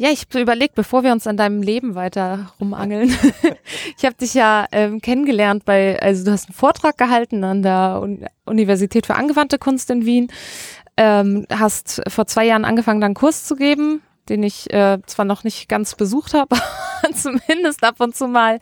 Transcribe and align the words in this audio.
Ja, 0.00 0.10
ich 0.10 0.32
überlege, 0.32 0.74
bevor 0.76 1.02
wir 1.02 1.10
uns 1.10 1.26
an 1.26 1.36
deinem 1.36 1.60
Leben 1.60 1.96
weiter 1.96 2.52
rumangeln. 2.60 3.12
ich 3.98 4.04
habe 4.04 4.14
dich 4.14 4.32
ja 4.32 4.64
ähm, 4.70 5.00
kennengelernt 5.00 5.64
bei, 5.64 6.00
also 6.00 6.24
du 6.24 6.30
hast 6.30 6.48
einen 6.48 6.54
Vortrag 6.54 6.96
gehalten 6.96 7.42
an 7.42 7.62
der 7.62 7.98
Un 8.00 8.24
Universität 8.44 9.06
für 9.06 9.16
angewandte 9.16 9.58
Kunst 9.58 9.90
in 9.90 10.06
Wien, 10.06 10.28
ähm, 10.96 11.46
hast 11.50 12.00
vor 12.06 12.28
zwei 12.28 12.46
Jahren 12.46 12.64
angefangen, 12.64 13.00
dann 13.00 13.12
Kurs 13.12 13.44
zu 13.44 13.56
geben, 13.56 14.00
den 14.28 14.42
ich 14.42 14.72
äh, 14.72 14.98
zwar 15.06 15.24
noch 15.24 15.44
nicht 15.44 15.68
ganz 15.68 15.94
besucht 15.94 16.34
habe, 16.34 16.56
zumindest 17.14 17.82
ab 17.84 17.96
und 18.00 18.16
zu 18.16 18.28
mal 18.28 18.60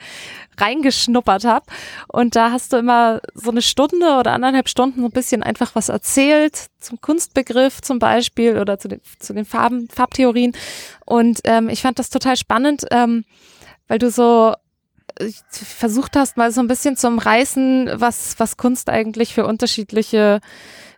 reingeschnuppert 0.58 1.44
habe. 1.44 1.66
Und 2.08 2.36
da 2.36 2.50
hast 2.50 2.72
du 2.72 2.76
immer 2.76 3.20
so 3.34 3.50
eine 3.50 3.62
Stunde 3.62 4.16
oder 4.18 4.32
anderthalb 4.32 4.68
Stunden 4.68 5.00
so 5.00 5.06
ein 5.06 5.12
bisschen 5.12 5.42
einfach 5.42 5.74
was 5.74 5.88
erzählt 5.88 6.66
zum 6.78 7.00
Kunstbegriff 7.00 7.82
zum 7.82 7.98
Beispiel 7.98 8.58
oder 8.58 8.78
zu 8.78 8.88
den, 8.88 9.00
zu 9.18 9.34
den 9.34 9.44
Farben, 9.44 9.88
Farbtheorien. 9.88 10.52
Und 11.04 11.40
ähm, 11.44 11.68
ich 11.68 11.82
fand 11.82 11.98
das 11.98 12.10
total 12.10 12.36
spannend, 12.36 12.86
ähm, 12.90 13.24
weil 13.88 13.98
du 13.98 14.10
so 14.10 14.54
versucht 15.48 16.16
hast, 16.16 16.36
mal 16.36 16.52
so 16.52 16.60
ein 16.60 16.68
bisschen 16.68 16.96
zum 16.96 17.18
Reißen, 17.18 17.90
was, 17.94 18.38
was 18.38 18.56
Kunst 18.56 18.90
eigentlich 18.90 19.34
für 19.34 19.46
unterschiedliche 19.46 20.40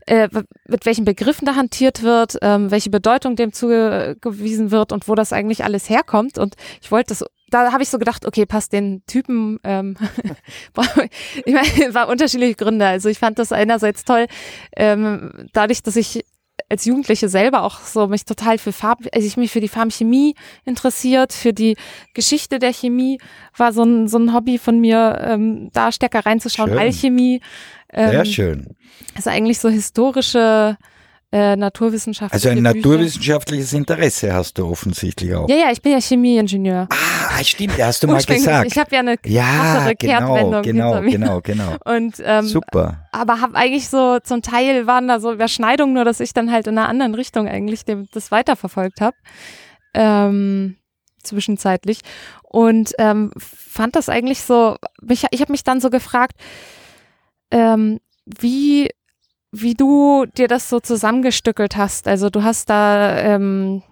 äh, 0.07 0.29
mit 0.67 0.87
welchen 0.87 1.05
Begriffen 1.05 1.45
da 1.45 1.55
hantiert 1.55 2.03
wird, 2.03 2.39
ähm, 2.41 2.71
welche 2.71 2.89
Bedeutung 2.89 3.37
dem 3.37 3.53
zugewiesen 3.53 4.71
wird 4.71 4.91
und 4.93 5.07
wo 5.07 5.15
das 5.15 5.35
eigentlich 5.35 5.65
alles 5.65 5.91
herkommt. 5.91 6.39
Und 6.39 6.55
ich 6.81 6.91
wollte 6.91 7.09
das 7.09 7.25
da 7.51 7.73
habe 7.73 7.83
ich 7.83 7.89
so 7.89 7.99
gedacht, 7.99 8.27
okay, 8.27 8.47
passt 8.47 8.73
den 8.73 9.03
Typen. 9.07 9.59
Ähm, 9.65 9.97
ich 11.45 11.55
meine, 11.55 11.67
war 11.95 12.09
unterschiedliche 12.09 12.55
Gründe. 12.55 12.87
Also 12.87 13.09
ich 13.09 13.19
fand 13.19 13.39
das 13.39 13.53
einerseits 13.53 14.05
toll, 14.05 14.27
ähm, 14.77 15.48
dadurch, 15.53 15.83
dass 15.83 15.97
ich 15.97 16.25
als 16.69 16.84
Jugendliche 16.84 17.28
selber 17.28 17.62
auch 17.62 17.80
so 17.80 18.06
mich 18.08 18.24
total 18.24 18.58
für 18.58 18.72
Farb, 18.72 19.00
also 19.12 19.27
ich 19.27 19.36
mich 19.36 19.50
für 19.50 19.61
die 19.61 19.69
Farbchemie 19.69 20.34
interessiert, 20.64 21.33
für 21.33 21.52
die 21.52 21.77
Geschichte 22.14 22.58
der 22.58 22.72
Chemie 22.72 23.19
war 23.56 23.72
so 23.72 23.83
ein, 23.83 24.08
so 24.08 24.19
ein 24.19 24.34
Hobby 24.34 24.58
von 24.58 24.78
mir, 24.80 25.19
ähm, 25.22 25.70
da 25.72 25.92
stärker 25.92 26.27
reinzuschauen, 26.27 26.70
Schön. 26.70 26.78
Alchemie. 26.78 27.41
Ähm, 27.91 28.11
Sehr 28.11 28.24
schön. 28.27 28.77
Also 29.14 29.30
eigentlich 29.30 29.58
so 29.58 29.69
historische 29.69 30.77
äh, 31.31 31.57
naturwissenschaftliche 31.57 32.48
Also 32.48 32.48
ein 32.59 32.62
Bücher. 32.62 32.77
naturwissenschaftliches 32.77 33.73
Interesse 33.75 34.33
hast 34.33 34.57
du 34.57 34.67
offensichtlich 34.67 35.35
auch. 35.35 35.48
Ja, 35.48 35.57
ja, 35.57 35.70
ich 35.70 35.83
bin 35.83 35.93
ja 35.93 36.01
Chemieingenieur. 36.01 36.89
Ah, 36.91 37.45
stimmt, 37.45 37.77
ja, 37.77 37.87
hast 37.87 38.03
du 38.03 38.07
mal 38.09 38.23
gesagt. 38.23 38.67
Ich 38.73 38.79
habe 38.79 38.95
ja 38.95 39.01
eine 39.01 39.17
Ja, 39.27 39.93
genau, 39.93 39.95
Kehrtwendung 39.98 40.62
genau, 40.62 41.01
genau, 41.03 41.41
genau. 41.43 41.77
Und 41.85 42.15
ähm, 42.25 42.47
Super. 42.47 43.07
aber 43.12 43.41
habe 43.43 43.55
eigentlich 43.57 43.89
so 43.91 44.19
zum 44.20 44.41
Teil 44.41 44.87
waren 44.87 45.07
da 45.07 45.20
so 45.20 45.33
Überschneidungen, 45.33 45.95
nur 45.95 46.05
dass 46.07 46.20
ich 46.20 46.33
dann 46.33 46.51
halt 46.51 46.67
in 46.67 46.79
einer 46.79 46.89
anderen 46.89 47.15
Richtung 47.15 47.47
eigentlich 47.47 47.85
dem, 47.85 48.07
das 48.13 48.31
weiterverfolgt 48.31 49.01
habe. 49.03 49.17
Ähm, 49.95 50.77
zwischenzeitlich 51.23 52.01
und 52.42 52.92
ähm, 52.98 53.33
fand 53.37 53.97
das 53.97 54.09
eigentlich 54.09 54.42
so 54.42 54.77
mich, 55.03 55.25
ich 55.31 55.41
habe 55.41 55.53
mich 55.53 55.65
dann 55.65 55.81
so 55.81 55.91
gefragt 55.91 56.33
ähm, 57.51 57.98
wie 58.25 58.89
wie 59.51 59.75
du 59.75 60.27
dir 60.37 60.49
das 60.49 60.69
so 60.69 60.81
zusammengestückelt 60.81 61.77
hast 61.77 62.07
also 62.09 62.31
du 62.31 62.43
hast 62.43 62.69
da 62.71 63.19
ähm, 63.19 63.83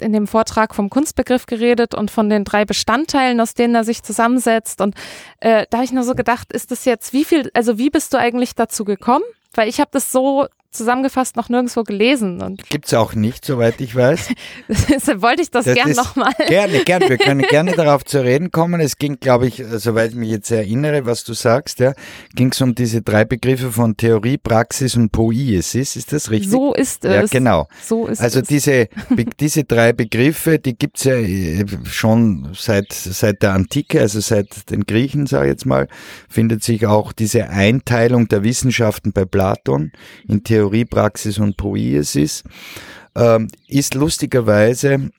in 0.00 0.12
dem 0.12 0.26
Vortrag 0.26 0.74
vom 0.74 0.90
Kunstbegriff 0.90 1.46
geredet 1.46 1.94
und 1.94 2.10
von 2.10 2.30
den 2.30 2.44
drei 2.44 2.64
Bestandteilen, 2.64 3.40
aus 3.40 3.54
denen 3.54 3.74
er 3.74 3.84
sich 3.84 4.02
zusammensetzt. 4.02 4.80
Und 4.80 4.94
äh, 5.40 5.66
da 5.70 5.78
habe 5.78 5.84
ich 5.84 5.92
nur 5.92 6.04
so 6.04 6.14
gedacht, 6.14 6.52
ist 6.52 6.70
das 6.70 6.84
jetzt, 6.84 7.12
wie 7.12 7.24
viel, 7.24 7.50
also 7.54 7.78
wie 7.78 7.90
bist 7.90 8.14
du 8.14 8.18
eigentlich 8.18 8.54
dazu 8.54 8.84
gekommen? 8.84 9.24
Weil 9.54 9.68
ich 9.68 9.80
habe 9.80 9.90
das 9.92 10.12
so 10.12 10.46
zusammengefasst 10.70 11.36
noch 11.36 11.48
nirgendwo 11.48 11.82
gelesen. 11.82 12.42
Und 12.42 12.68
Gibt's 12.68 12.92
auch 12.94 13.14
nicht, 13.14 13.44
soweit 13.44 13.80
ich 13.80 13.94
weiß. 13.94 14.28
deshalb 14.88 15.22
wollte 15.22 15.42
ich 15.42 15.50
das, 15.50 15.64
Das 15.64 15.74
gern 15.74 15.92
nochmal. 15.92 16.32
Gerne, 16.46 16.84
gerne. 16.84 17.08
Wir 17.08 17.16
können 17.18 17.42
gerne 17.48 17.72
darauf 17.72 18.04
zu 18.04 18.22
reden 18.22 18.50
kommen. 18.50 18.80
Es 18.80 18.96
ging, 18.98 19.18
glaube 19.18 19.46
ich, 19.48 19.60
äh, 19.60 19.78
soweit 19.78 20.10
ich 20.10 20.16
mich 20.16 20.30
jetzt 20.30 20.50
erinnere, 20.50 21.06
was 21.06 21.24
du 21.24 21.32
sagst, 21.32 21.80
ja, 21.80 21.94
ging 22.34 22.52
es 22.52 22.60
um 22.60 22.74
diese 22.74 23.02
drei 23.02 23.24
Begriffe 23.24 23.72
von 23.72 23.96
Theorie, 23.96 24.36
Praxis 24.36 24.94
und 24.94 25.10
Poiesis. 25.10 25.96
Ist 25.96 26.12
das 26.12 26.30
richtig? 26.30 26.50
So 26.50 26.74
ist 26.74 27.04
ja, 27.04 27.22
es. 27.22 27.30
genau. 27.30 27.66
So 27.82 28.06
ist 28.06 28.20
Also 28.20 28.40
es. 28.40 28.48
diese, 28.48 28.88
diese 29.40 29.64
drei 29.64 29.92
Begriffe, 29.92 30.58
die 30.58 30.76
gibt's 30.76 31.04
ja 31.04 31.14
äh, 31.14 31.64
schon 31.84 32.50
seit, 32.54 32.92
seit 32.92 33.42
der 33.42 33.54
Antike, 33.54 34.00
also 34.00 34.20
seit 34.20 34.70
den 34.70 34.84
Griechen, 34.84 35.26
sage 35.26 35.46
ich 35.46 35.52
jetzt 35.52 35.66
mal, 35.66 35.88
findet 36.28 36.62
sich 36.62 36.86
auch 36.86 37.12
diese 37.12 37.48
Einteilung 37.48 38.28
der 38.28 38.42
Wissenschaften 38.44 39.12
bei 39.12 39.24
Platon 39.24 39.92
in 40.28 40.44
Theorie, 40.44 40.57
Praxis 40.84 41.38
und 41.38 41.56
Poiesis. 41.56 42.44
Ähm, 43.14 43.48
ist 43.66 43.94
lustigerweise 43.94 45.10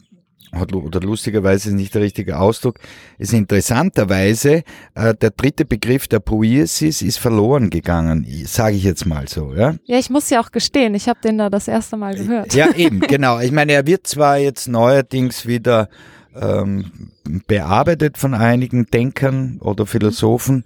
hat- 0.51 0.73
oder 0.73 0.99
lustigerweise 0.99 1.69
ist 1.69 1.75
nicht 1.75 1.93
der 1.93 2.01
richtige 2.01 2.39
Ausdruck, 2.39 2.79
ist 3.17 3.33
interessanterweise 3.33 4.63
äh, 4.95 5.13
der 5.15 5.31
dritte 5.31 5.65
Begriff 5.65 6.07
der 6.07 6.19
Poiesis 6.19 7.01
ist 7.01 7.19
verloren 7.19 7.69
gegangen, 7.69 8.25
sage 8.45 8.75
ich 8.75 8.83
jetzt 8.83 9.05
mal 9.05 9.27
so, 9.27 9.53
ja. 9.53 9.75
ja, 9.85 9.99
ich 9.99 10.09
muss 10.09 10.29
ja 10.29 10.41
auch 10.41 10.51
gestehen, 10.51 10.95
ich 10.95 11.07
habe 11.07 11.19
den 11.23 11.37
da 11.37 11.49
das 11.49 11.67
erste 11.67 11.97
Mal 11.97 12.15
gehört. 12.15 12.53
Ja, 12.53 12.73
eben, 12.73 12.99
genau. 13.07 13.39
Ich 13.39 13.51
meine, 13.51 13.73
er 13.73 13.85
wird 13.85 14.07
zwar 14.07 14.37
jetzt 14.37 14.67
neuerdings 14.67 15.45
wieder 15.45 15.89
ähm, 16.35 17.11
bearbeitet 17.47 18.17
von 18.17 18.33
einigen 18.33 18.85
Denkern 18.87 19.59
oder 19.61 19.85
Philosophen 19.85 20.63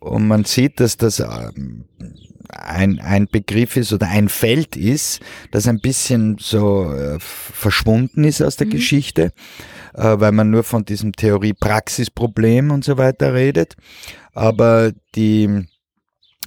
und 0.00 0.26
man 0.26 0.44
sieht, 0.44 0.80
dass 0.80 0.96
das 0.96 1.20
ähm, 1.20 1.84
ein, 2.54 3.00
ein 3.00 3.26
Begriff 3.26 3.76
ist 3.76 3.92
oder 3.92 4.08
ein 4.08 4.28
Feld 4.28 4.76
ist, 4.76 5.20
das 5.50 5.68
ein 5.68 5.80
bisschen 5.80 6.36
so 6.38 6.92
äh, 6.92 7.18
verschwunden 7.20 8.24
ist 8.24 8.42
aus 8.42 8.56
der 8.56 8.66
Geschichte, 8.66 9.32
äh, 9.94 10.14
weil 10.18 10.32
man 10.32 10.50
nur 10.50 10.64
von 10.64 10.84
diesem 10.84 11.12
Theorie-Praxis-Problem 11.12 12.70
und 12.70 12.84
so 12.84 12.98
weiter 12.98 13.34
redet. 13.34 13.76
Aber 14.32 14.92
die 15.14 15.66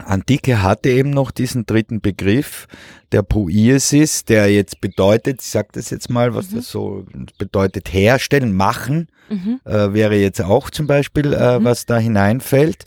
Antike 0.04 0.62
hatte 0.62 0.90
eben 0.90 1.10
noch 1.10 1.32
diesen 1.32 1.66
dritten 1.66 2.02
Begriff, 2.02 2.68
der 3.12 3.24
Poiesis, 3.24 4.26
der 4.26 4.52
jetzt 4.52 4.82
bedeutet, 4.82 5.42
ich 5.42 5.48
sage 5.48 5.70
das 5.72 5.90
jetzt 5.90 6.10
mal, 6.10 6.36
was 6.36 6.50
das 6.50 6.70
so 6.70 7.06
bedeutet, 7.38 7.94
herstellen, 7.94 8.54
machen, 8.56 9.08
Mhm. 9.30 9.60
äh, 9.66 9.94
wäre 9.94 10.16
jetzt 10.16 10.42
auch 10.42 10.70
zum 10.70 10.88
Beispiel, 10.88 11.34
äh, 11.34 11.60
Mhm. 11.60 11.66
was 11.66 11.86
da 11.86 11.98
hineinfällt 11.98 12.86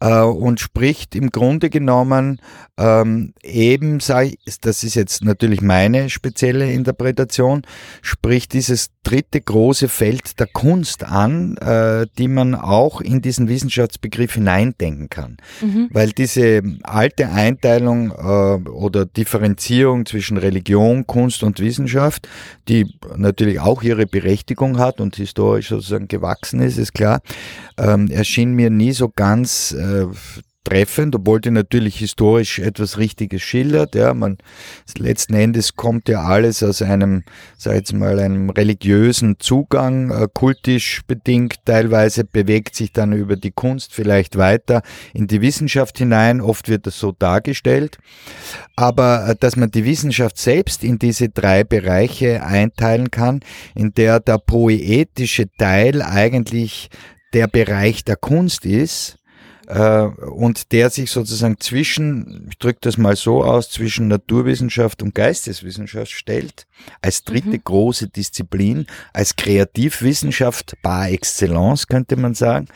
äh, 0.00 0.20
und 0.20 0.60
spricht 0.60 1.14
im 1.14 1.30
Grunde 1.30 1.70
genommen 1.70 2.40
ähm, 2.78 3.34
eben, 3.42 4.00
sag 4.00 4.26
ich, 4.26 4.60
das 4.60 4.82
ist 4.82 4.94
jetzt 4.94 5.22
natürlich 5.22 5.60
meine 5.60 6.08
spezielle 6.10 6.72
Interpretation, 6.72 7.62
spricht 8.00 8.54
dieses 8.54 8.88
dritte 9.02 9.40
große 9.40 9.88
Feld 9.88 10.38
der 10.40 10.46
Kunst 10.46 11.04
an, 11.04 11.56
äh, 11.58 12.06
die 12.18 12.28
man 12.28 12.54
auch 12.54 13.00
in 13.00 13.20
diesen 13.20 13.48
Wissenschaftsbegriff 13.48 14.34
hineindenken 14.34 15.10
kann. 15.10 15.36
Mhm. 15.60 15.88
Weil 15.92 16.10
diese 16.12 16.62
alte 16.82 17.28
Einteilung 17.28 18.10
äh, 18.12 18.68
oder 18.70 19.04
Differenzierung 19.06 20.06
zwischen 20.06 20.36
Religion, 20.38 21.06
Kunst 21.06 21.42
und 21.42 21.60
Wissenschaft, 21.60 22.28
die 22.68 22.86
natürlich 23.16 23.60
auch 23.60 23.82
ihre 23.82 24.06
Berechtigung 24.06 24.78
hat 24.78 25.00
und 25.00 25.16
historisch 25.16 25.72
sozusagen 25.82 26.08
gewachsen 26.08 26.60
ist, 26.60 26.78
ist 26.78 26.94
klar, 26.94 27.20
ähm, 27.78 28.08
erschien 28.10 28.52
mir 28.54 28.70
nie 28.70 28.92
so 28.92 29.08
ganz 29.08 29.72
äh, 29.72 30.06
treffend, 30.64 31.14
obwohl 31.14 31.40
die 31.40 31.50
natürlich 31.50 31.96
historisch 31.96 32.58
etwas 32.58 32.98
Richtiges 32.98 33.42
schildert. 33.42 33.94
Ja, 33.94 34.14
man 34.14 34.38
letzten 34.96 35.34
Endes 35.34 35.74
kommt 35.74 36.08
ja 36.08 36.22
alles 36.22 36.62
aus 36.62 36.82
einem, 36.82 37.24
sag 37.58 37.74
jetzt 37.74 37.92
mal, 37.92 38.18
einem 38.18 38.50
religiösen 38.50 39.36
Zugang, 39.38 40.10
äh, 40.10 40.28
kultisch 40.32 41.02
bedingt, 41.06 41.56
teilweise 41.64 42.24
bewegt 42.24 42.76
sich 42.76 42.92
dann 42.92 43.12
über 43.12 43.36
die 43.36 43.50
Kunst 43.50 43.94
vielleicht 43.94 44.36
weiter 44.36 44.82
in 45.12 45.26
die 45.26 45.40
Wissenschaft 45.40 45.98
hinein. 45.98 46.40
Oft 46.40 46.68
wird 46.68 46.86
das 46.86 46.98
so 46.98 47.12
dargestellt. 47.12 47.98
Aber 48.76 49.28
äh, 49.28 49.36
dass 49.38 49.56
man 49.56 49.70
die 49.70 49.84
Wissenschaft 49.84 50.38
selbst 50.38 50.84
in 50.84 50.98
diese 50.98 51.28
drei 51.28 51.64
Bereiche 51.64 52.44
einteilen 52.44 53.10
kann, 53.10 53.40
in 53.74 53.92
der 53.94 54.20
der 54.20 54.38
poetische 54.38 55.46
Teil 55.58 56.02
eigentlich 56.02 56.88
der 57.32 57.46
Bereich 57.46 58.04
der 58.04 58.16
Kunst 58.16 58.66
ist, 58.66 59.18
äh, 59.66 60.02
und 60.02 60.72
der 60.72 60.90
sich 60.90 61.10
sozusagen 61.10 61.58
zwischen, 61.60 62.48
ich 62.50 62.58
drücke 62.58 62.78
das 62.82 62.98
mal 62.98 63.16
so 63.16 63.44
aus, 63.44 63.70
zwischen 63.70 64.08
Naturwissenschaft 64.08 65.02
und 65.02 65.14
Geisteswissenschaft 65.14 66.10
stellt, 66.10 66.66
als 67.00 67.24
dritte 67.24 67.58
große 67.58 68.08
Disziplin, 68.08 68.86
als 69.12 69.36
Kreativwissenschaft 69.36 70.76
par 70.82 71.10
excellence, 71.10 71.86
könnte 71.86 72.16
man 72.16 72.34
sagen, 72.34 72.66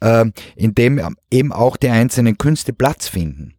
äh, 0.00 0.24
in 0.56 0.74
dem 0.74 1.16
eben 1.30 1.52
auch 1.52 1.76
die 1.76 1.88
einzelnen 1.88 2.38
Künste 2.38 2.72
Platz 2.72 3.08
finden. 3.08 3.54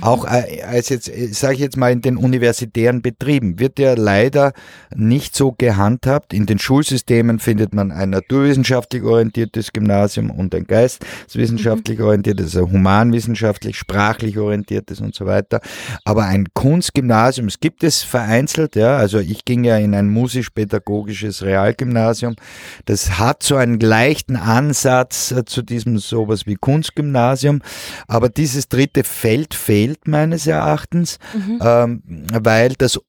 Auch 0.00 0.24
äh, 0.24 0.62
als 0.62 0.88
jetzt, 0.88 1.08
äh, 1.08 1.28
sage 1.32 1.54
ich 1.54 1.60
jetzt 1.60 1.76
mal, 1.76 1.90
in 1.92 2.00
den 2.00 2.16
universitären 2.16 3.02
Betrieben 3.02 3.58
wird 3.58 3.78
ja 3.78 3.94
leider 3.94 4.52
nicht 4.94 5.36
so 5.36 5.52
gehandhabt. 5.52 6.32
In 6.32 6.46
den 6.46 6.58
Schulsystemen 6.58 7.38
findet 7.38 7.74
man 7.74 7.90
ein 7.90 8.10
naturwissenschaftlich 8.10 9.02
orientiertes 9.02 9.72
Gymnasium 9.72 10.30
und 10.30 10.54
ein 10.54 10.64
geisteswissenschaftlich 10.64 11.98
mhm. 11.98 12.04
orientiertes, 12.04 12.56
ein 12.56 12.70
humanwissenschaftlich, 12.70 13.76
sprachlich 13.76 14.38
orientiertes 14.38 15.00
und 15.00 15.14
so 15.14 15.26
weiter. 15.26 15.60
Aber 16.04 16.24
ein 16.24 16.46
Kunstgymnasium, 16.54 17.48
es 17.48 17.60
gibt 17.60 17.82
es 17.82 18.02
vereinzelt, 18.02 18.76
ja. 18.76 18.96
Also 18.96 19.18
ich 19.18 19.44
ging 19.44 19.64
ja 19.64 19.76
in 19.76 19.94
ein 19.94 20.08
musisch-pädagogisches 20.08 21.42
Realgymnasium. 21.42 22.36
Das 22.84 23.18
hat 23.18 23.42
so 23.42 23.56
einen 23.56 23.80
leichten 23.80 24.36
Ansatz 24.36 25.32
äh, 25.32 25.44
zu 25.44 25.62
diesem 25.62 25.98
sowas 25.98 26.46
wie 26.46 26.56
Kunstgymnasium. 26.56 27.62
Aber 28.06 28.28
dieses 28.28 28.68
dritte 28.68 29.04
Feld 29.04 29.54
fehlt 29.60 30.08
meines 30.08 30.46
Erachtens, 30.46 31.18
mhm. 31.34 31.58
ähm, 31.62 32.02
weil 32.32 32.70
das 32.76 33.00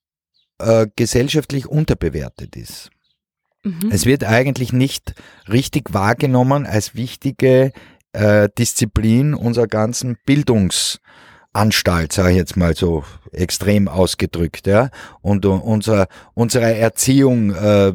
äh, 0.59 0.87
gesellschaftlich 0.95 1.65
unterbewertet 1.65 2.55
ist. 2.55 2.91
Mhm. 3.63 3.89
Es 3.91 4.05
wird 4.05 4.23
eigentlich 4.23 4.73
nicht 4.73 5.13
richtig 5.49 5.93
wahrgenommen 5.93 6.65
als 6.65 6.95
wichtige 6.95 7.71
äh, 8.13 8.49
Disziplin 8.57 9.33
unserer 9.33 9.67
ganzen 9.67 10.17
Bildungsanstalt, 10.25 12.11
sage 12.11 12.31
ich 12.31 12.37
jetzt 12.37 12.57
mal 12.57 12.75
so 12.75 13.03
extrem 13.31 13.87
ausgedrückt, 13.87 14.67
ja, 14.67 14.89
und 15.21 15.45
unser, 15.45 16.07
unsere 16.33 16.75
Erziehung 16.75 17.53
äh, 17.55 17.93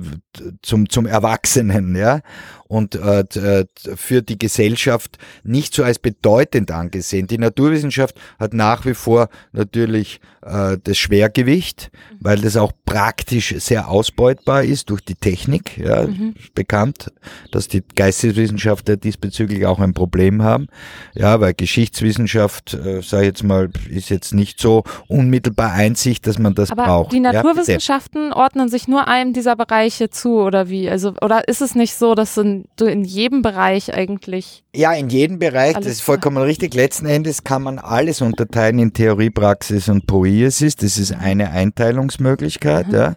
zum, 0.62 0.88
zum 0.88 1.06
Erwachsenen, 1.06 1.94
ja, 1.94 2.20
und 2.68 2.94
äh, 2.94 3.20
äh, 3.20 3.66
für 3.74 4.22
die 4.22 4.38
Gesellschaft 4.38 5.18
nicht 5.44 5.74
so 5.74 5.84
als 5.84 5.98
bedeutend 5.98 6.70
angesehen. 6.70 7.26
Die 7.26 7.38
Naturwissenschaft 7.38 8.16
hat 8.38 8.54
nach 8.54 8.86
wie 8.86 8.94
vor 8.94 9.28
natürlich 9.52 10.20
äh, 10.42 10.78
das 10.82 10.98
Schwergewicht, 10.98 11.90
weil 12.20 12.38
das 12.38 12.56
auch 12.56 12.72
praktisch 12.84 13.54
sehr 13.58 13.88
ausbeutbar 13.88 14.64
ist 14.64 14.90
durch 14.90 15.00
die 15.02 15.14
Technik. 15.14 15.78
Ja, 15.78 16.06
mhm. 16.06 16.34
bekannt, 16.54 17.12
dass 17.52 17.68
die 17.68 17.82
Geisteswissenschaftler 17.94 18.96
diesbezüglich 18.96 19.66
auch 19.66 19.78
ein 19.78 19.92
Problem 19.92 20.42
haben. 20.42 20.68
Ja, 21.14 21.40
weil 21.40 21.54
Geschichtswissenschaft, 21.54 22.74
äh, 22.74 23.02
sage 23.02 23.24
ich 23.24 23.28
jetzt 23.28 23.42
mal, 23.42 23.70
ist 23.90 24.08
jetzt 24.08 24.34
nicht 24.34 24.60
so 24.60 24.84
unmittelbar 25.08 25.72
Einsicht, 25.72 26.26
dass 26.26 26.38
man 26.38 26.54
das 26.54 26.70
Aber 26.70 26.84
braucht. 26.84 27.12
Die 27.12 27.20
Naturwissenschaften 27.20 28.30
ja, 28.30 28.36
ordnen 28.36 28.68
sich 28.68 28.88
nur 28.88 29.08
einem 29.08 29.32
dieser 29.32 29.56
Bereiche 29.56 30.10
zu 30.10 30.40
oder 30.40 30.68
wie? 30.68 30.88
Also 30.88 31.14
oder 31.20 31.48
ist 31.48 31.60
es 31.60 31.74
nicht 31.74 31.94
so, 31.94 32.14
dass 32.14 32.36
in, 32.36 32.55
du 32.76 32.86
in 32.86 33.04
jedem 33.04 33.42
Bereich 33.42 33.92
eigentlich 33.94 34.64
ja, 34.76 34.92
in 34.92 35.08
jedem 35.08 35.38
Bereich, 35.38 35.74
das 35.74 35.86
ist 35.86 36.02
vollkommen 36.02 36.36
richtig. 36.36 36.74
Letzten 36.74 37.06
Endes 37.06 37.44
kann 37.44 37.62
man 37.62 37.78
alles 37.78 38.20
unterteilen 38.20 38.78
in 38.78 38.92
Theorie, 38.92 39.30
Praxis 39.30 39.88
und 39.88 40.06
Poiesis. 40.06 40.76
Das 40.76 40.98
ist 40.98 41.12
eine 41.12 41.50
Einteilungsmöglichkeit, 41.50 42.88
mhm. 42.88 42.94
ja. 42.94 43.16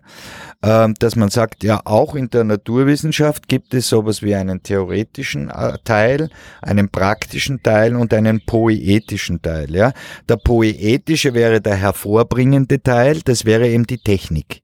Ähm, 0.62 0.94
dass 1.00 1.16
man 1.16 1.30
sagt, 1.30 1.64
ja, 1.64 1.82
auch 1.86 2.16
in 2.16 2.30
der 2.30 2.44
Naturwissenschaft 2.44 3.48
gibt 3.48 3.74
es 3.74 3.88
sowas 3.90 4.22
wie 4.22 4.36
einen 4.36 4.62
theoretischen 4.62 5.50
äh, 5.50 5.78
Teil, 5.86 6.30
einen 6.62 6.90
praktischen 6.90 7.64
Teil 7.64 7.96
und 7.96 8.14
einen 8.14 8.42
poetischen 8.46 9.42
Teil, 9.42 9.74
ja. 9.74 9.92
Der 10.28 10.38
poetische 10.38 11.34
wäre 11.34 11.62
der 11.62 11.76
hervorbringende 11.76 12.82
Teil, 12.82 13.22
das 13.24 13.46
wäre 13.46 13.68
eben 13.68 13.86
die 13.86 14.00
Technik. 14.00 14.62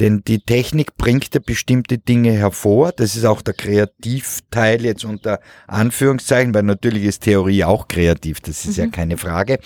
Denn 0.00 0.22
die 0.26 0.40
Technik 0.40 0.96
bringt 0.96 1.34
ja 1.34 1.40
bestimmte 1.44 1.98
Dinge 1.98 2.32
hervor. 2.32 2.92
Das 2.92 3.16
ist 3.16 3.24
auch 3.24 3.42
der 3.42 3.54
Kreativteil 4.04 4.84
jetzt 4.84 5.04
unter 5.04 5.40
Anführungszeichen, 5.66 6.54
weil 6.54 6.62
natürlich 6.62 7.04
ist 7.04 7.22
Theorie 7.22 7.64
auch 7.64 7.88
kreativ, 7.88 8.40
das 8.40 8.64
ist 8.64 8.76
mhm. 8.76 8.84
ja 8.84 8.90
keine 8.90 9.16
Frage. 9.16 9.58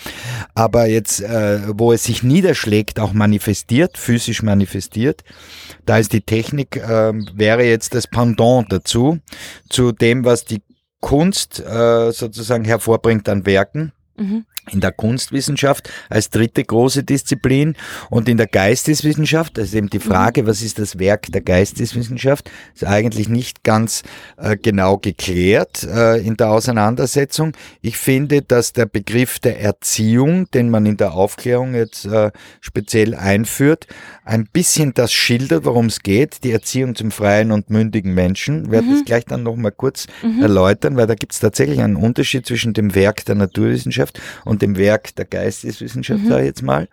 Aber 0.55 0.87
jetzt, 0.87 1.21
äh, 1.21 1.59
wo 1.77 1.91
es 1.91 2.03
sich 2.03 2.23
niederschlägt, 2.23 2.99
auch 2.99 3.13
manifestiert, 3.13 3.97
physisch 3.97 4.41
manifestiert, 4.41 5.23
da 5.85 5.97
ist 5.97 6.13
die 6.13 6.21
Technik, 6.21 6.77
äh, 6.77 7.13
wäre 7.33 7.63
jetzt 7.63 7.93
das 7.93 8.07
Pendant 8.07 8.71
dazu, 8.71 9.19
zu 9.69 9.91
dem, 9.91 10.23
was 10.23 10.45
die 10.45 10.61
Kunst 11.01 11.59
äh, 11.59 12.11
sozusagen 12.11 12.65
hervorbringt 12.65 13.27
an 13.29 13.45
Werken. 13.45 13.91
Mhm 14.17 14.45
in 14.71 14.81
der 14.81 14.91
Kunstwissenschaft 14.91 15.89
als 16.09 16.29
dritte 16.29 16.63
große 16.63 17.03
Disziplin 17.03 17.75
und 18.09 18.29
in 18.29 18.37
der 18.37 18.47
Geisteswissenschaft, 18.47 19.57
das 19.57 19.69
ist 19.69 19.73
eben 19.75 19.89
die 19.89 19.99
Frage, 19.99 20.47
was 20.47 20.61
ist 20.61 20.79
das 20.79 20.99
Werk 20.99 21.27
der 21.31 21.41
Geisteswissenschaft, 21.41 22.49
ist 22.73 22.85
eigentlich 22.85 23.29
nicht 23.29 23.63
ganz 23.63 24.03
äh, 24.37 24.57
genau 24.57 24.97
geklärt 24.97 25.83
äh, 25.83 26.17
in 26.17 26.37
der 26.37 26.49
Auseinandersetzung. 26.49 27.53
Ich 27.81 27.97
finde, 27.97 28.41
dass 28.41 28.73
der 28.73 28.85
Begriff 28.85 29.39
der 29.39 29.59
Erziehung, 29.59 30.49
den 30.51 30.69
man 30.69 30.85
in 30.85 30.97
der 30.97 31.13
Aufklärung 31.13 31.73
jetzt 31.75 32.05
äh, 32.05 32.31
speziell 32.61 33.15
einführt, 33.15 33.87
ein 34.23 34.45
bisschen 34.45 34.93
das 34.93 35.11
schildert, 35.11 35.65
worum 35.65 35.87
es 35.87 36.01
geht, 36.01 36.43
die 36.43 36.51
Erziehung 36.51 36.95
zum 36.95 37.11
freien 37.11 37.51
und 37.51 37.69
mündigen 37.69 38.13
Menschen. 38.13 38.65
Ich 38.65 38.71
werde 38.71 38.87
mhm. 38.87 38.93
das 38.93 39.05
gleich 39.05 39.25
dann 39.25 39.43
nochmal 39.43 39.71
kurz 39.71 40.07
mhm. 40.21 40.41
erläutern, 40.41 40.95
weil 40.97 41.07
da 41.07 41.15
gibt 41.15 41.33
es 41.33 41.39
tatsächlich 41.39 41.81
einen 41.81 41.95
Unterschied 41.95 42.45
zwischen 42.45 42.73
dem 42.73 42.95
Werk 42.95 43.25
der 43.25 43.35
Naturwissenschaft 43.35 44.19
und 44.45 44.58
dem 44.59 44.77
Werk 44.77 45.15
der 45.15 45.25
Geisteswissenschaft, 45.25 46.23
mhm. 46.23 46.29
sage 46.29 46.41
ich 46.41 46.47
jetzt 46.47 46.61
mal, 46.63 46.87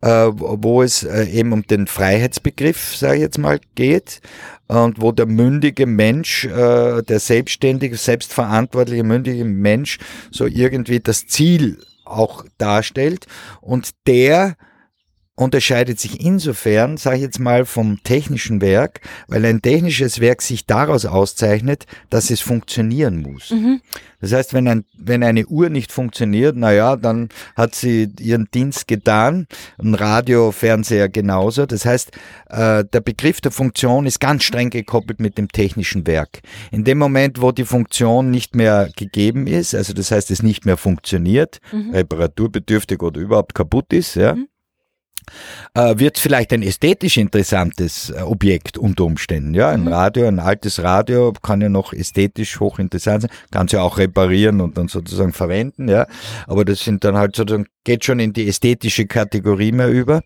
äh, 0.00 0.28
wo 0.32 0.82
es 0.82 1.02
äh, 1.02 1.24
eben 1.24 1.52
um 1.52 1.66
den 1.66 1.86
Freiheitsbegriff, 1.86 2.96
sage 2.96 3.16
ich 3.16 3.22
jetzt 3.22 3.38
mal, 3.38 3.60
geht 3.74 4.20
und 4.66 5.00
wo 5.00 5.12
der 5.12 5.26
mündige 5.26 5.86
Mensch, 5.86 6.44
äh, 6.44 7.02
der 7.02 7.20
selbstständige, 7.20 7.96
selbstverantwortliche, 7.96 9.04
mündige 9.04 9.44
Mensch 9.44 9.98
so 10.30 10.46
irgendwie 10.46 11.00
das 11.00 11.26
Ziel 11.26 11.78
auch 12.04 12.44
darstellt 12.58 13.26
und 13.60 13.90
der 14.06 14.56
unterscheidet 15.38 16.00
sich 16.00 16.20
insofern, 16.24 16.96
sage 16.96 17.16
ich 17.16 17.22
jetzt 17.22 17.38
mal, 17.38 17.64
vom 17.64 18.02
technischen 18.02 18.60
Werk, 18.60 19.00
weil 19.28 19.44
ein 19.44 19.62
technisches 19.62 20.20
Werk 20.20 20.42
sich 20.42 20.66
daraus 20.66 21.06
auszeichnet, 21.06 21.86
dass 22.10 22.30
es 22.30 22.40
funktionieren 22.40 23.22
muss. 23.22 23.50
Mhm. 23.50 23.80
Das 24.20 24.32
heißt, 24.32 24.52
wenn, 24.52 24.66
ein, 24.66 24.84
wenn 24.98 25.22
eine 25.22 25.46
Uhr 25.46 25.70
nicht 25.70 25.92
funktioniert, 25.92 26.56
na 26.56 26.72
ja, 26.72 26.96
dann 26.96 27.28
hat 27.54 27.76
sie 27.76 28.08
ihren 28.18 28.48
Dienst 28.52 28.88
getan. 28.88 29.46
Ein 29.78 29.94
Radio, 29.94 30.50
Fernseher 30.50 31.08
genauso. 31.08 31.66
Das 31.66 31.84
heißt, 31.84 32.10
äh, 32.50 32.84
der 32.84 33.00
Begriff 33.00 33.40
der 33.40 33.52
Funktion 33.52 34.06
ist 34.06 34.18
ganz 34.18 34.42
streng 34.42 34.70
gekoppelt 34.70 35.20
mit 35.20 35.38
dem 35.38 35.48
technischen 35.48 36.04
Werk. 36.08 36.40
In 36.72 36.82
dem 36.82 36.98
Moment, 36.98 37.40
wo 37.40 37.52
die 37.52 37.64
Funktion 37.64 38.32
nicht 38.32 38.56
mehr 38.56 38.90
gegeben 38.96 39.46
ist, 39.46 39.76
also 39.76 39.92
das 39.92 40.10
heißt, 40.10 40.32
es 40.32 40.42
nicht 40.42 40.66
mehr 40.66 40.76
funktioniert, 40.76 41.60
mhm. 41.70 41.94
reparaturbedürftig 41.94 43.00
oder 43.00 43.20
überhaupt 43.20 43.54
kaputt 43.54 43.92
ist, 43.92 44.16
ja, 44.16 44.34
mhm 44.34 44.48
wird 45.74 46.18
vielleicht 46.18 46.52
ein 46.52 46.62
ästhetisch 46.62 47.16
interessantes 47.16 48.10
äh, 48.10 48.20
Objekt 48.22 48.78
unter 48.78 49.04
Umständen. 49.04 49.54
Ja, 49.54 49.70
ein 49.70 49.82
mhm. 49.82 49.88
Radio, 49.88 50.26
ein 50.26 50.38
altes 50.38 50.82
Radio 50.82 51.32
kann 51.42 51.60
ja 51.60 51.68
noch 51.68 51.92
ästhetisch 51.92 52.60
hochinteressant 52.60 53.22
sein, 53.22 53.30
kann 53.50 53.66
es 53.66 53.72
ja 53.72 53.82
auch 53.82 53.98
reparieren 53.98 54.60
und 54.60 54.76
dann 54.78 54.88
sozusagen 54.88 55.32
verwenden. 55.32 55.88
Ja, 55.88 56.06
aber 56.46 56.64
das 56.64 56.80
sind 56.80 57.04
dann 57.04 57.16
halt 57.16 57.36
sozusagen 57.36 57.66
geht 57.88 58.04
schon 58.04 58.20
in 58.20 58.34
die 58.34 58.46
ästhetische 58.46 59.06
Kategorie 59.06 59.72
mehr 59.72 59.88
über. 59.88 60.20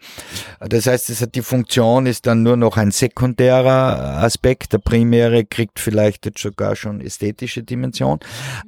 Das 0.59 0.87
heißt, 0.87 1.11
es 1.11 1.23
hat 1.23 1.37
die 1.37 1.43
Funktion 1.43 2.07
ist 2.07 2.27
dann 2.27 2.43
nur 2.43 2.57
noch 2.57 2.77
ein 2.77 2.91
sekundärer 2.91 4.19
Aspekt. 4.21 4.73
Der 4.73 4.79
primäre 4.79 5.45
kriegt 5.45 5.79
vielleicht 5.79 6.27
jetzt 6.27 6.43
sogar 6.43 6.75
schon 6.75 7.01
ästhetische 7.01 7.63
Dimension. 7.63 8.19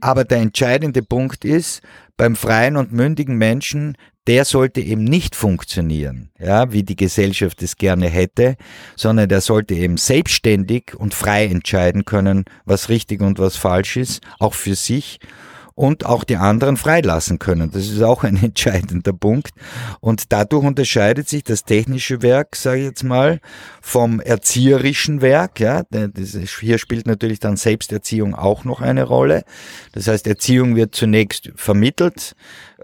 Aber 0.00 0.23
der 0.23 0.38
entscheidende 0.38 1.02
Punkt 1.02 1.45
ist, 1.45 1.83
beim 2.16 2.37
freien 2.37 2.76
und 2.76 2.92
mündigen 2.92 3.37
Menschen 3.37 3.97
der 4.26 4.44
sollte 4.44 4.80
eben 4.80 5.04
nicht 5.04 5.37
funktionieren, 5.37 6.30
ja, 6.38 6.73
wie 6.73 6.83
die 6.83 6.97
Gesellschaft 6.97 7.62
es 7.62 7.76
gerne 7.76 8.09
hätte, 8.09 8.56
sondern 8.97 9.28
der 9.28 9.40
sollte 9.40 9.75
eben 9.75 9.99
selbstständig 9.99 10.94
und 10.97 11.12
frei 11.12 11.47
entscheiden 11.47 12.04
können, 12.04 12.44
was 12.64 12.88
richtig 12.88 13.21
und 13.21 13.38
was 13.38 13.56
falsch 13.56 13.97
ist, 13.97 14.23
auch 14.38 14.54
für 14.54 14.75
sich 14.75 15.18
und 15.75 16.07
auch 16.07 16.25
die 16.25 16.37
anderen 16.37 16.76
freilassen 16.76 17.38
können. 17.38 17.71
Das 17.71 17.88
ist 17.88 18.02
auch 18.02 18.25
ein 18.25 18.37
entscheidender 18.43 19.12
Punkt. 19.12 19.52
Und 20.00 20.33
dadurch 20.33 20.64
unterscheidet 20.64 21.28
sich 21.28 21.43
das 21.45 21.64
technische 21.64 22.23
Werk, 22.23 22.57
sage 22.57 22.81
ich 22.81 22.87
jetzt 22.87 23.04
mal, 23.04 23.40
vom 23.81 24.21
erzieherischen 24.21 25.21
Werk. 25.21 25.61
Ja, 25.61 25.83
ist, 26.14 26.37
hier 26.61 26.78
spielt 26.78 27.07
natürlich 27.07 27.40
dann 27.40 27.57
Selbsterziehung 27.57 28.35
auch 28.35 28.64
noch 28.64 28.81
eine 28.81 29.04
Rolle. 29.04 29.45
Das 29.93 30.07
heißt, 30.07 30.26
Erziehung 30.26 30.76
wird 30.76 30.95
zunächst 30.95 31.50
vermittelt, 31.57 32.37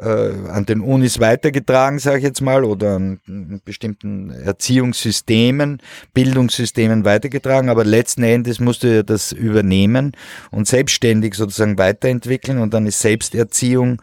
an 0.07 0.66
den 0.66 0.80
Unis 0.80 1.21
weitergetragen, 1.21 1.99
sage 1.99 2.19
ich 2.19 2.25
jetzt 2.25 2.40
mal, 2.40 2.64
oder 2.64 2.97
an, 2.97 3.21
an 3.26 3.61
bestimmten 3.64 4.30
Erziehungssystemen, 4.30 5.83
Bildungssystemen 6.14 7.04
weitergetragen, 7.04 7.69
aber 7.69 7.85
letzten 7.85 8.23
Endes 8.23 8.61
musst 8.61 8.83
du 8.83 8.95
ja 8.95 9.02
das 9.02 9.33
übernehmen 9.33 10.12
und 10.50 10.69
selbstständig 10.69 11.35
sozusagen 11.35 11.78
weiterentwickeln 11.78 12.59
und 12.59 12.75
dann 12.75 12.87
ist 12.87 13.00
Selbsterziehung 13.00 14.00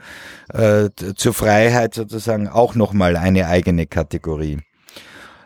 äh, 0.54 0.90
zur 1.16 1.34
Freiheit 1.34 1.94
sozusagen 1.94 2.48
auch 2.48 2.76
nochmal 2.76 3.16
eine 3.16 3.48
eigene 3.48 3.88
Kategorie. 3.88 4.60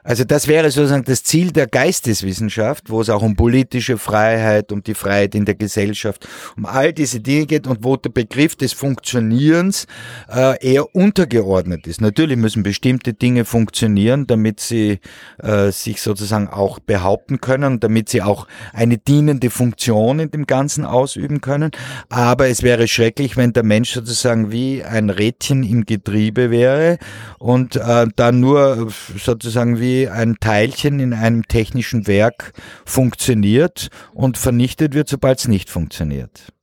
Also 0.04 0.24
das 0.24 0.48
wäre 0.48 0.72
sozusagen 0.72 1.04
das 1.04 1.24
Ziel 1.24 1.52
der 1.52 1.68
Geisteswissenschaft, 1.68 2.90
wo 2.90 3.02
es 3.02 3.10
auch 3.10 3.22
um 3.22 3.36
politische 3.36 3.98
Freiheit, 3.98 4.72
um 4.72 4.82
die 4.82 4.96
Freiheit 4.96 5.36
in 5.36 5.46
der 5.46 5.56
Gesellschaft, 5.56 6.28
um 6.58 6.66
all 6.66 6.92
diese 6.92 7.20
Dinge 7.20 7.46
geht 7.46 7.68
und 7.68 7.84
wo 7.84 7.98
der 7.98 8.10
Begriff 8.10 8.56
des 8.56 8.74
Funktionierens 8.74 9.86
äh, 10.34 10.58
eher 10.66 10.96
untergeordnet 10.96 11.86
ist. 11.86 12.02
Natürlich 12.02 12.38
müssen 12.38 12.64
bestimmte 12.64 13.14
Dinge 13.14 13.46
funktionieren, 13.46 14.26
damit 14.26 14.60
sie 14.60 15.00
äh, 15.38 15.72
sich 15.72 16.02
sozusagen 16.02 16.48
auch 16.48 16.80
behaupten 16.80 17.40
können, 17.40 17.80
damit 17.80 18.10
sie 18.10 18.24
auch 18.24 18.48
eine 18.74 18.98
dienende 18.98 19.52
Funktion 19.52 20.20
in 20.20 20.32
dem 20.32 20.48
Ganzen 20.48 20.84
ausüben 20.84 21.42
können. 21.42 21.72
Aber 22.10 22.48
es 22.48 22.64
wäre 22.64 22.88
schrecklich, 22.88 23.38
wenn 23.38 23.54
der 23.54 23.64
Mensch 23.64 23.94
sozusagen 23.94 24.52
wie 24.52 24.84
ein 24.84 25.12
Rädchen 25.12 25.64
im 25.64 25.86
Getriebe 25.86 26.50
wäre 26.50 26.98
und 27.38 27.76
äh, 27.76 28.08
dann 28.16 28.40
nur 28.40 28.92
sozusagen 29.18 29.80
wie 29.80 29.91
wie 29.92 30.08
ein 30.08 30.38
Teilchen 30.40 31.00
in 31.00 31.14
einem 31.14 31.48
technischen 31.48 32.08
Werk 32.08 32.54
funktioniert 32.86 33.90
und 34.14 34.38
vernichtet 34.38 34.94
wird, 34.94 35.10
sobald 35.10 35.40
es 35.40 35.48
nicht 35.48 35.70
funktioniert. 35.70 36.54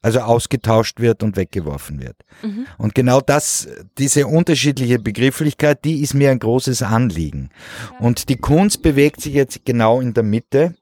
Also 0.00 0.20
ausgetauscht 0.20 1.00
wird 1.00 1.22
und 1.24 1.36
weggeworfen 1.36 2.00
wird. 2.00 2.16
Mhm. 2.42 2.66
Und 2.78 2.94
genau 2.94 3.20
das, 3.20 3.68
diese 3.98 4.28
unterschiedliche 4.28 4.98
Begrifflichkeit, 5.00 5.84
die 5.84 6.02
ist 6.02 6.14
mir 6.14 6.30
ein 6.30 6.38
großes 6.38 6.82
Anliegen. 6.82 7.50
Und 7.98 8.28
die 8.28 8.36
Kunst 8.36 8.82
bewegt 8.82 9.20
sich 9.20 9.34
jetzt 9.34 9.64
genau 9.64 10.00
in 10.00 10.14
der 10.14 10.22
Mitte 10.22 10.76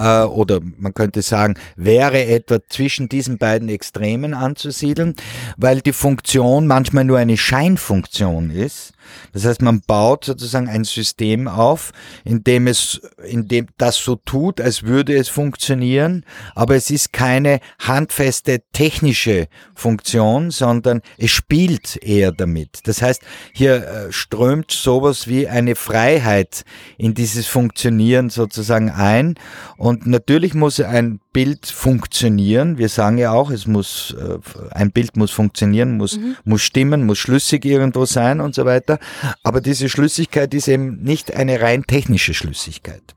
äh, 0.00 0.24
oder 0.24 0.60
man 0.78 0.94
könnte 0.94 1.22
sagen, 1.22 1.54
wäre 1.76 2.24
etwa 2.24 2.58
zwischen 2.68 3.08
diesen 3.08 3.38
beiden 3.38 3.68
Extremen 3.68 4.34
anzusiedeln, 4.34 5.14
weil 5.56 5.80
die 5.80 5.92
Funktion 5.92 6.66
manchmal 6.66 7.04
nur 7.04 7.18
eine 7.18 7.36
Scheinfunktion 7.36 8.50
ist 8.50 8.94
das 9.32 9.44
heißt, 9.44 9.62
man 9.62 9.80
baut 9.80 10.24
sozusagen 10.24 10.68
ein 10.68 10.84
System 10.84 11.48
auf, 11.48 11.92
in 12.24 12.42
dem 12.44 12.66
es, 12.66 13.00
in 13.24 13.48
dem 13.48 13.66
das 13.78 13.96
so 13.96 14.16
tut, 14.16 14.60
als 14.60 14.82
würde 14.82 15.16
es 15.16 15.28
funktionieren, 15.28 16.24
aber 16.54 16.76
es 16.76 16.90
ist 16.90 17.12
keine 17.12 17.60
handfeste 17.78 18.62
technische 18.72 19.48
Funktion, 19.74 20.50
sondern 20.50 21.00
es 21.18 21.30
spielt 21.30 21.96
eher 22.02 22.32
damit. 22.32 22.80
Das 22.84 23.02
heißt, 23.02 23.22
hier 23.52 23.86
äh, 23.86 24.12
strömt 24.12 24.70
sowas 24.70 25.26
wie 25.28 25.48
eine 25.48 25.74
Freiheit 25.76 26.64
in 26.98 27.14
dieses 27.14 27.46
Funktionieren 27.46 28.30
sozusagen 28.30 28.90
ein 28.90 29.34
und 29.76 29.89
natürlich 30.06 30.54
muss 30.54 30.80
ein 30.80 31.20
Bild 31.32 31.66
funktionieren. 31.66 32.78
Wir 32.78 32.88
sagen 32.88 33.18
ja 33.18 33.32
auch, 33.32 33.50
es 33.50 33.66
muss, 33.66 34.14
äh, 34.18 34.38
ein 34.70 34.90
Bild 34.90 35.16
muss 35.16 35.30
funktionieren, 35.30 35.96
muss, 35.96 36.18
mhm. 36.18 36.36
muss 36.44 36.62
stimmen, 36.62 37.06
muss 37.06 37.18
schlüssig 37.18 37.64
irgendwo 37.64 38.04
sein 38.04 38.40
und 38.40 38.54
so 38.54 38.64
weiter. 38.64 38.98
Aber 39.42 39.60
diese 39.60 39.88
Schlüssigkeit 39.88 40.52
ist 40.54 40.68
eben 40.68 41.02
nicht 41.02 41.34
eine 41.34 41.60
rein 41.60 41.84
technische 41.84 42.34
Schlüssigkeit. 42.34 43.14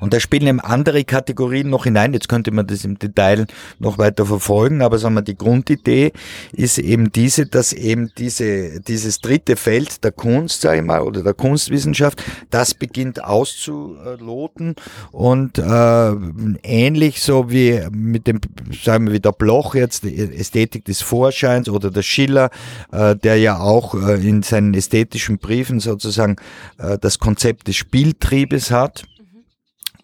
Und 0.00 0.12
da 0.12 0.20
spielen 0.20 0.46
eben 0.46 0.60
andere 0.60 1.04
Kategorien 1.04 1.70
noch 1.70 1.84
hinein. 1.84 2.12
Jetzt 2.12 2.28
könnte 2.28 2.50
man 2.50 2.66
das 2.66 2.84
im 2.84 2.98
Detail 2.98 3.46
noch 3.78 3.98
weiter 3.98 4.26
verfolgen, 4.26 4.82
aber 4.82 4.98
sagen 4.98 5.14
wir, 5.14 5.22
die 5.22 5.36
Grundidee 5.36 6.12
ist 6.52 6.78
eben 6.78 7.12
diese, 7.12 7.46
dass 7.46 7.72
eben 7.72 8.10
diese, 8.18 8.80
dieses 8.80 9.20
dritte 9.20 9.56
Feld 9.56 10.04
der 10.04 10.12
Kunst, 10.12 10.62
sage 10.62 10.78
ich 10.78 10.84
mal, 10.84 11.00
oder 11.00 11.22
der 11.22 11.34
Kunstwissenschaft, 11.34 12.22
das 12.50 12.74
beginnt 12.74 13.24
auszuloten. 13.24 14.74
Und 15.10 15.58
äh, 15.58 16.12
ähnlich 16.62 17.22
so 17.22 17.50
wie 17.50 17.80
mit 17.90 18.26
dem, 18.26 18.40
sagen 18.82 19.06
wir, 19.06 19.14
wie 19.14 19.20
der 19.20 19.32
Bloch 19.32 19.74
jetzt, 19.74 20.04
die 20.04 20.16
Ästhetik 20.16 20.84
des 20.84 21.02
Vorscheins 21.02 21.68
oder 21.68 21.90
der 21.90 22.02
Schiller, 22.02 22.50
äh, 22.90 23.16
der 23.16 23.36
ja 23.36 23.58
auch 23.58 23.94
äh, 23.94 24.14
in 24.26 24.42
seinen 24.42 24.74
ästhetischen 24.74 25.38
Briefen 25.38 25.80
sozusagen 25.80 26.36
äh, 26.78 26.98
das 26.98 27.18
Konzept 27.18 27.68
des 27.68 27.76
Spieltriebes 27.76 28.70
hat 28.70 29.04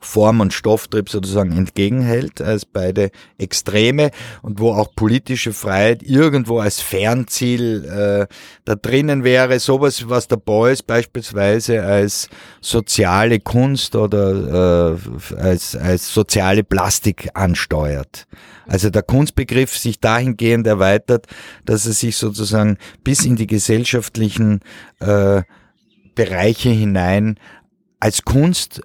Form- 0.00 0.40
und 0.40 0.52
Stofftrieb 0.52 1.09
sozusagen 1.09 1.57
entgegenhält 1.57 2.40
als 2.40 2.64
beide 2.64 3.11
Extreme 3.37 4.11
und 4.43 4.61
wo 4.61 4.73
auch 4.73 4.95
politische 4.95 5.52
Freiheit 5.52 6.02
irgendwo 6.02 6.61
als 6.61 6.81
Fernziel 6.81 7.85
äh, 7.85 8.33
da 8.64 8.75
drinnen 8.76 9.25
wäre, 9.25 9.59
sowas, 9.59 10.09
was 10.09 10.28
der 10.28 10.37
Beuys 10.37 10.83
beispielsweise 10.83 11.83
als 11.83 12.28
soziale 12.61 13.40
Kunst 13.40 13.97
oder 13.97 14.97
äh, 14.97 15.37
als, 15.37 15.75
als 15.75 16.14
soziale 16.14 16.62
Plastik 16.62 17.31
ansteuert. 17.35 18.26
Also 18.67 18.90
der 18.90 19.02
Kunstbegriff 19.02 19.76
sich 19.76 19.99
dahingehend 19.99 20.67
erweitert, 20.67 21.26
dass 21.64 21.87
er 21.87 21.93
sich 21.93 22.17
sozusagen 22.17 22.76
bis 23.02 23.25
in 23.25 23.37
die 23.37 23.47
gesellschaftlichen 23.47 24.61
äh, 25.00 25.43
Bereiche 26.14 26.71
hinein 26.71 27.38
als 28.00 28.23
Kunst 28.23 28.83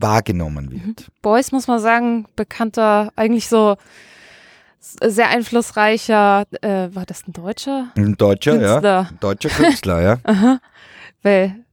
wahrgenommen 0.00 0.66
mhm. 0.66 0.86
wird. 0.86 1.06
Beuys 1.22 1.52
muss 1.52 1.66
man 1.66 1.80
sagen, 1.80 2.26
bekannter, 2.36 3.12
eigentlich 3.16 3.48
so 3.48 3.76
sehr 4.80 5.28
einflussreicher, 5.28 6.46
äh, 6.62 6.88
war 6.94 7.04
das 7.04 7.26
ein 7.26 7.32
Deutscher? 7.32 7.88
Ein 7.96 8.16
Deutscher, 8.16 8.52
Künstler. 8.52 8.82
ja. 8.82 9.00
Ein 9.00 9.18
deutscher 9.20 9.48
Künstler, 9.50 10.00
ja. 10.00 10.18
Aha. 10.24 10.60
Weil 11.22 11.64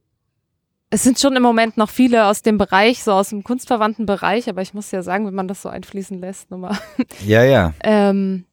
es 0.90 1.02
sind 1.02 1.18
schon 1.18 1.36
im 1.36 1.42
Moment 1.42 1.76
noch 1.76 1.90
viele 1.90 2.26
aus 2.26 2.42
dem 2.42 2.58
Bereich, 2.58 3.02
so 3.02 3.12
aus 3.12 3.30
dem 3.30 3.44
kunstverwandten 3.44 4.06
Bereich, 4.06 4.48
aber 4.48 4.62
ich 4.62 4.74
muss 4.74 4.90
ja 4.90 5.02
sagen, 5.02 5.26
wenn 5.26 5.34
man 5.34 5.48
das 5.48 5.62
so 5.62 5.68
einfließen 5.68 6.20
lässt, 6.20 6.50
nochmal. 6.50 6.78
Ja, 7.24 7.42
ja. 7.44 7.74
ähm, 7.82 8.44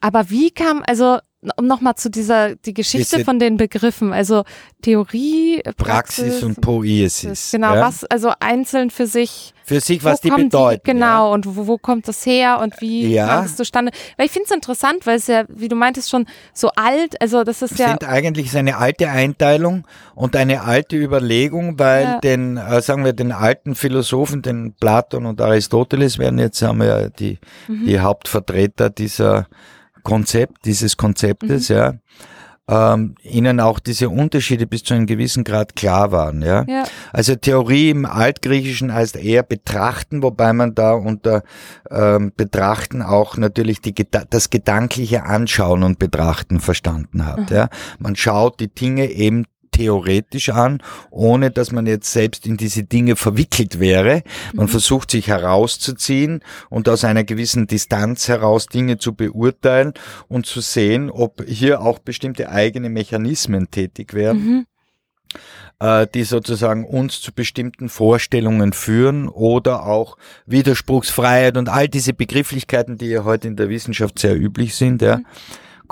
aber 0.00 0.30
wie 0.30 0.50
kam, 0.50 0.82
also 0.86 1.18
um 1.56 1.66
nochmal 1.66 1.96
zu 1.96 2.10
dieser, 2.10 2.54
die 2.54 2.72
Geschichte 2.72 3.24
von 3.24 3.38
den 3.38 3.56
Begriffen, 3.56 4.12
also 4.12 4.44
Theorie, 4.80 5.60
Praxis, 5.76 6.24
Praxis 6.24 6.42
und 6.44 6.60
Poiesis. 6.60 7.50
Genau, 7.50 7.74
ja? 7.74 7.80
was, 7.80 8.04
also 8.04 8.32
einzeln 8.38 8.90
für 8.90 9.06
sich. 9.06 9.52
Für 9.64 9.80
sich, 9.80 10.04
was 10.04 10.20
die 10.20 10.30
bedeuten. 10.30 10.82
Die, 10.84 10.92
genau, 10.92 11.28
ja. 11.28 11.34
und 11.34 11.46
wo, 11.46 11.66
wo 11.66 11.78
kommt 11.78 12.06
das 12.06 12.24
her 12.26 12.60
und 12.60 12.80
wie 12.80 13.12
ja. 13.12 13.26
kam 13.26 13.44
es 13.44 13.56
zustande? 13.56 13.92
Weil 14.16 14.26
ich 14.26 14.32
finde 14.32 14.46
es 14.46 14.54
interessant, 14.54 15.06
weil 15.06 15.16
es 15.16 15.26
ja, 15.26 15.44
wie 15.48 15.68
du 15.68 15.74
meintest, 15.74 16.10
schon 16.10 16.26
so 16.52 16.68
alt, 16.76 17.20
also 17.20 17.42
das 17.42 17.62
ist 17.62 17.72
es 17.72 17.78
ja. 17.78 17.88
sind 17.88 18.04
eigentlich 18.04 18.56
eine 18.56 18.76
alte 18.76 19.08
Einteilung 19.08 19.86
und 20.14 20.36
eine 20.36 20.62
alte 20.62 20.96
Überlegung, 20.96 21.78
weil 21.78 22.04
ja. 22.04 22.20
den, 22.20 22.56
äh, 22.56 22.82
sagen 22.82 23.04
wir, 23.04 23.12
den 23.12 23.32
alten 23.32 23.74
Philosophen, 23.74 24.42
den 24.42 24.74
Platon 24.74 25.26
und 25.26 25.40
Aristoteles 25.40 26.18
werden 26.18 26.38
jetzt, 26.38 26.62
haben 26.62 26.78
wir 26.78 26.86
ja 26.86 27.08
die, 27.08 27.38
mhm. 27.66 27.86
die 27.86 28.00
Hauptvertreter 28.00 28.90
dieser 28.90 29.46
Konzept, 30.02 30.64
dieses 30.64 30.96
Konzeptes, 30.96 31.68
mhm. 31.68 31.76
ja, 31.76 31.94
ähm, 32.68 33.16
ihnen 33.22 33.60
auch 33.60 33.80
diese 33.80 34.08
Unterschiede 34.08 34.66
bis 34.66 34.84
zu 34.84 34.94
einem 34.94 35.06
gewissen 35.06 35.42
Grad 35.42 35.74
klar 35.74 36.12
waren. 36.12 36.42
Ja? 36.42 36.64
ja? 36.68 36.84
Also 37.12 37.34
Theorie 37.34 37.90
im 37.90 38.06
Altgriechischen 38.06 38.94
heißt 38.94 39.16
eher 39.16 39.42
betrachten, 39.42 40.22
wobei 40.22 40.52
man 40.52 40.74
da 40.74 40.92
unter 40.92 41.42
ähm, 41.90 42.32
Betrachten 42.36 43.02
auch 43.02 43.36
natürlich 43.36 43.80
die, 43.80 43.94
das 44.30 44.50
gedankliche 44.50 45.24
Anschauen 45.24 45.82
und 45.82 45.98
Betrachten 45.98 46.60
verstanden 46.60 47.26
hat. 47.26 47.50
Mhm. 47.50 47.56
Ja? 47.56 47.68
Man 47.98 48.14
schaut 48.16 48.60
die 48.60 48.72
Dinge 48.72 49.10
eben 49.10 49.44
theoretisch 49.72 50.50
an, 50.50 50.82
ohne 51.10 51.50
dass 51.50 51.72
man 51.72 51.86
jetzt 51.86 52.12
selbst 52.12 52.46
in 52.46 52.56
diese 52.56 52.84
Dinge 52.84 53.16
verwickelt 53.16 53.80
wäre. 53.80 54.22
Man 54.52 54.66
mhm. 54.66 54.70
versucht 54.70 55.10
sich 55.10 55.26
herauszuziehen 55.26 56.42
und 56.70 56.88
aus 56.88 57.04
einer 57.04 57.24
gewissen 57.24 57.66
Distanz 57.66 58.28
heraus 58.28 58.66
Dinge 58.66 58.98
zu 58.98 59.14
beurteilen 59.14 59.92
und 60.28 60.46
zu 60.46 60.60
sehen, 60.60 61.10
ob 61.10 61.44
hier 61.46 61.80
auch 61.80 61.98
bestimmte 61.98 62.50
eigene 62.50 62.88
Mechanismen 62.88 63.70
tätig 63.70 64.14
werden. 64.14 64.44
Mhm 64.44 64.66
äh, 65.82 66.06
die 66.14 66.22
sozusagen 66.24 66.84
uns 66.84 67.20
zu 67.20 67.32
bestimmten 67.32 67.88
Vorstellungen 67.88 68.72
führen 68.72 69.28
oder 69.28 69.84
auch 69.84 70.16
Widerspruchsfreiheit 70.46 71.56
und 71.56 71.68
all 71.68 71.88
diese 71.88 72.12
Begrifflichkeiten, 72.12 72.98
die 72.98 73.06
ja 73.06 73.24
heute 73.24 73.48
in 73.48 73.56
der 73.56 73.68
Wissenschaft 73.68 74.18
sehr 74.18 74.38
üblich 74.38 74.76
sind, 74.76 75.02
ja, 75.02 75.16
mhm. 75.16 75.26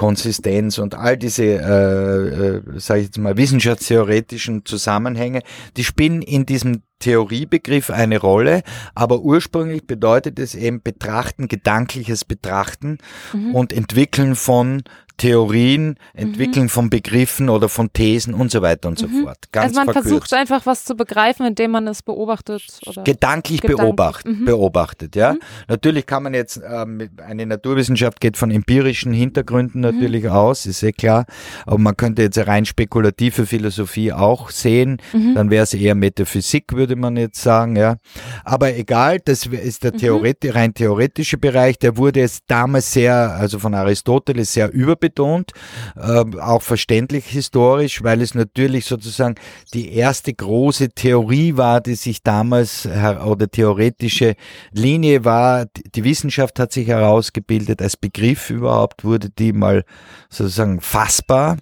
Konsistenz 0.00 0.78
und 0.78 0.94
all 0.94 1.18
diese, 1.18 1.44
äh, 1.44 2.56
äh, 2.56 2.62
sage 2.76 3.00
ich 3.00 3.06
jetzt 3.08 3.18
mal, 3.18 3.36
wissenschaftstheoretischen 3.36 4.64
Zusammenhänge, 4.64 5.42
die 5.76 5.84
spielen 5.84 6.22
in 6.22 6.46
diesem 6.46 6.80
Theoriebegriff 7.00 7.90
eine 7.90 8.18
Rolle, 8.18 8.62
aber 8.94 9.20
ursprünglich 9.20 9.86
bedeutet 9.86 10.38
es 10.38 10.54
eben 10.54 10.82
Betrachten, 10.82 11.48
gedankliches 11.48 12.24
Betrachten 12.24 12.96
mhm. 13.34 13.54
und 13.54 13.74
Entwickeln 13.74 14.36
von 14.36 14.84
Theorien, 15.20 15.96
Entwickeln 16.14 16.64
mhm. 16.64 16.68
von 16.70 16.88
Begriffen 16.88 17.50
oder 17.50 17.68
von 17.68 17.92
Thesen 17.92 18.32
und 18.32 18.50
so 18.50 18.62
weiter 18.62 18.88
und 18.88 18.98
so 18.98 19.06
mhm. 19.06 19.24
fort. 19.24 19.36
Ganz 19.52 19.66
also 19.66 19.76
man 19.76 19.84
verkürzt. 19.84 20.08
versucht 20.08 20.32
einfach 20.32 20.64
was 20.64 20.84
zu 20.86 20.94
begreifen, 20.94 21.44
indem 21.44 21.72
man 21.72 21.86
es 21.88 22.00
beobachtet. 22.00 22.62
Oder 22.86 23.02
Gedanklich 23.04 23.60
Gedank 23.60 23.80
beobacht, 23.80 24.26
mhm. 24.26 24.46
beobachtet, 24.46 25.16
ja. 25.16 25.34
Mhm. 25.34 25.40
Natürlich 25.68 26.06
kann 26.06 26.22
man 26.22 26.32
jetzt, 26.32 26.58
ähm, 26.66 27.10
eine 27.22 27.44
Naturwissenschaft 27.44 28.18
geht 28.18 28.38
von 28.38 28.50
empirischen 28.50 29.12
Hintergründen 29.12 29.82
mhm. 29.82 29.88
natürlich 29.88 30.26
aus, 30.26 30.64
ist 30.64 30.82
eh 30.82 30.92
klar, 30.92 31.26
aber 31.66 31.76
man 31.76 31.98
könnte 31.98 32.22
jetzt 32.22 32.38
rein 32.38 32.64
spekulative 32.64 33.44
Philosophie 33.44 34.14
auch 34.14 34.48
sehen, 34.48 35.02
mhm. 35.12 35.34
dann 35.34 35.50
wäre 35.50 35.64
es 35.64 35.74
eher 35.74 35.94
Metaphysik, 35.94 36.72
würde 36.72 36.96
man 36.96 37.18
jetzt 37.18 37.42
sagen, 37.42 37.76
ja. 37.76 37.96
Aber 38.42 38.74
egal, 38.74 39.18
das 39.22 39.44
ist 39.44 39.84
der 39.84 39.92
Theoret 39.92 40.38
rein 40.54 40.72
theoretische 40.72 41.36
Bereich, 41.36 41.78
der 41.78 41.98
wurde 41.98 42.20
jetzt 42.20 42.44
damals 42.46 42.90
sehr, 42.90 43.32
also 43.32 43.58
von 43.58 43.74
Aristoteles 43.74 44.54
sehr 44.54 44.72
überbetont 44.72 45.09
betont, 45.10 45.52
äh, 45.96 46.24
auch 46.40 46.62
verständlich 46.62 47.26
historisch, 47.26 48.02
weil 48.02 48.22
es 48.22 48.34
natürlich 48.34 48.86
sozusagen 48.86 49.34
die 49.74 49.92
erste 49.92 50.32
große 50.32 50.90
Theorie 50.90 51.56
war, 51.56 51.80
die 51.80 51.94
sich 51.94 52.22
damals 52.22 52.86
oder 52.86 53.50
theoretische 53.50 54.34
Linie 54.72 55.24
war. 55.24 55.66
Die 55.94 56.04
Wissenschaft 56.04 56.58
hat 56.58 56.72
sich 56.72 56.88
herausgebildet, 56.88 57.82
als 57.82 57.96
Begriff 57.96 58.50
überhaupt 58.50 59.04
wurde 59.04 59.30
die 59.30 59.52
mal 59.52 59.84
sozusagen 60.28 60.80
fassbar. 60.80 61.56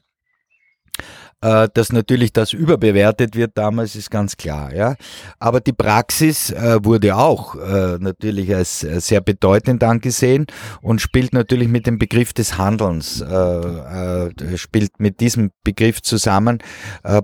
Äh, 1.40 1.68
dass 1.72 1.92
natürlich 1.92 2.32
das 2.32 2.52
überbewertet 2.52 3.36
wird 3.36 3.52
damals, 3.54 3.94
ist 3.94 4.10
ganz 4.10 4.36
klar. 4.36 4.74
Ja. 4.74 4.96
Aber 5.38 5.60
die 5.60 5.72
Praxis 5.72 6.50
äh, 6.50 6.84
wurde 6.84 7.16
auch 7.16 7.54
äh, 7.54 7.96
natürlich 8.00 8.52
als 8.52 8.82
äh, 8.82 9.00
sehr 9.00 9.20
bedeutend 9.20 9.84
angesehen 9.84 10.46
und 10.82 11.00
spielt 11.00 11.32
natürlich 11.32 11.68
mit 11.68 11.86
dem 11.86 11.96
Begriff 11.98 12.32
des 12.32 12.58
Handelns, 12.58 13.20
äh, 13.20 13.34
äh, 13.34 14.56
spielt 14.56 14.98
mit 14.98 15.20
diesem 15.20 15.52
Begriff 15.62 16.02
zusammen. 16.02 16.58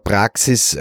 Praxis 0.05 0.79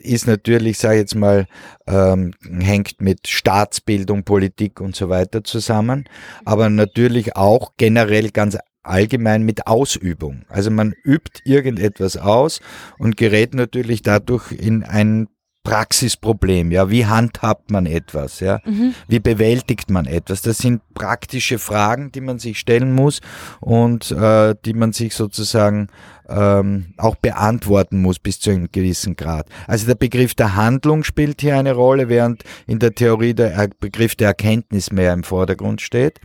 ist 0.00 0.26
natürlich, 0.26 0.78
sage 0.78 0.96
ich 0.96 1.00
jetzt 1.00 1.14
mal, 1.14 1.46
ähm, 1.86 2.32
hängt 2.42 3.00
mit 3.00 3.28
Staatsbildung, 3.28 4.24
Politik 4.24 4.80
und 4.80 4.96
so 4.96 5.08
weiter 5.08 5.44
zusammen, 5.44 6.04
aber 6.44 6.68
natürlich 6.68 7.36
auch 7.36 7.72
generell 7.76 8.30
ganz 8.30 8.58
allgemein 8.84 9.42
mit 9.42 9.66
Ausübung. 9.66 10.44
Also 10.48 10.70
man 10.70 10.94
übt 11.04 11.40
irgendetwas 11.44 12.16
aus 12.16 12.60
und 12.98 13.16
gerät 13.16 13.54
natürlich 13.54 14.02
dadurch 14.02 14.52
in 14.52 14.84
ein 14.84 15.28
Praxisproblem, 15.64 16.70
ja, 16.72 16.90
wie 16.90 17.06
handhabt 17.06 17.70
man 17.70 17.86
etwas, 17.86 18.40
ja, 18.40 18.60
mhm. 18.66 18.94
wie 19.08 19.18
bewältigt 19.18 19.90
man 19.90 20.04
etwas? 20.04 20.42
Das 20.42 20.58
sind 20.58 20.82
praktische 20.92 21.58
Fragen, 21.58 22.12
die 22.12 22.20
man 22.20 22.38
sich 22.38 22.58
stellen 22.58 22.94
muss 22.94 23.20
und 23.60 24.10
äh, 24.10 24.54
die 24.64 24.74
man 24.74 24.92
sich 24.92 25.14
sozusagen 25.14 25.88
ähm, 26.28 26.92
auch 26.98 27.16
beantworten 27.16 28.00
muss 28.00 28.18
bis 28.18 28.40
zu 28.40 28.50
einem 28.50 28.68
gewissen 28.70 29.16
Grad. 29.16 29.46
Also 29.66 29.86
der 29.86 29.94
Begriff 29.94 30.34
der 30.34 30.54
Handlung 30.54 31.02
spielt 31.02 31.40
hier 31.40 31.56
eine 31.56 31.72
Rolle, 31.72 32.10
während 32.10 32.44
in 32.66 32.78
der 32.78 32.94
Theorie 32.94 33.34
der 33.34 33.68
Begriff 33.80 34.16
der 34.16 34.28
Erkenntnis 34.28 34.92
mehr 34.92 35.12
im 35.12 35.24
Vordergrund 35.24 35.80
steht. 35.80 36.20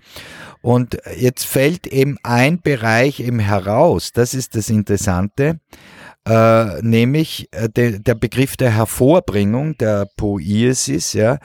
Und 0.61 0.97
jetzt 1.17 1.45
fällt 1.45 1.87
eben 1.87 2.17
ein 2.23 2.61
Bereich 2.61 3.21
eben 3.21 3.39
heraus, 3.39 4.11
das 4.11 4.33
ist 4.33 4.55
das 4.55 4.69
Interessante, 4.69 5.59
äh, 6.27 6.81
nämlich 6.81 7.47
äh, 7.51 7.69
de, 7.69 7.99
der 7.99 8.13
Begriff 8.13 8.57
der 8.57 8.71
Hervorbringung, 8.71 9.77
der 9.77 10.07
Poiesis, 10.17 11.13
ja. 11.13 11.39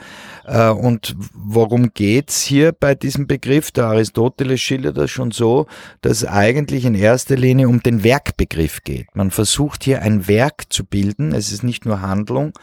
Äh, 0.45 0.69
und 0.69 1.15
worum 1.33 1.93
geht's 1.93 2.41
hier 2.41 2.71
bei 2.71 2.93
diesem 2.93 3.25
Begriff? 3.25 3.71
Der 3.71 3.85
Aristoteles 3.85 4.61
schildert 4.61 4.97
das 4.97 5.09
schon 5.09 5.31
so, 5.31 5.65
dass 6.01 6.17
es 6.17 6.25
eigentlich 6.27 6.85
in 6.85 6.93
erster 6.93 7.35
Linie 7.35 7.67
um 7.67 7.81
den 7.81 8.03
Werkbegriff 8.03 8.83
geht. 8.83 9.15
Man 9.15 9.31
versucht 9.31 9.83
hier 9.83 10.01
ein 10.01 10.27
Werk 10.27 10.71
zu 10.71 10.85
bilden. 10.85 11.33
Es 11.33 11.51
ist 11.51 11.63
nicht 11.63 11.85
nur 11.85 12.01
Handlung, 12.01 12.53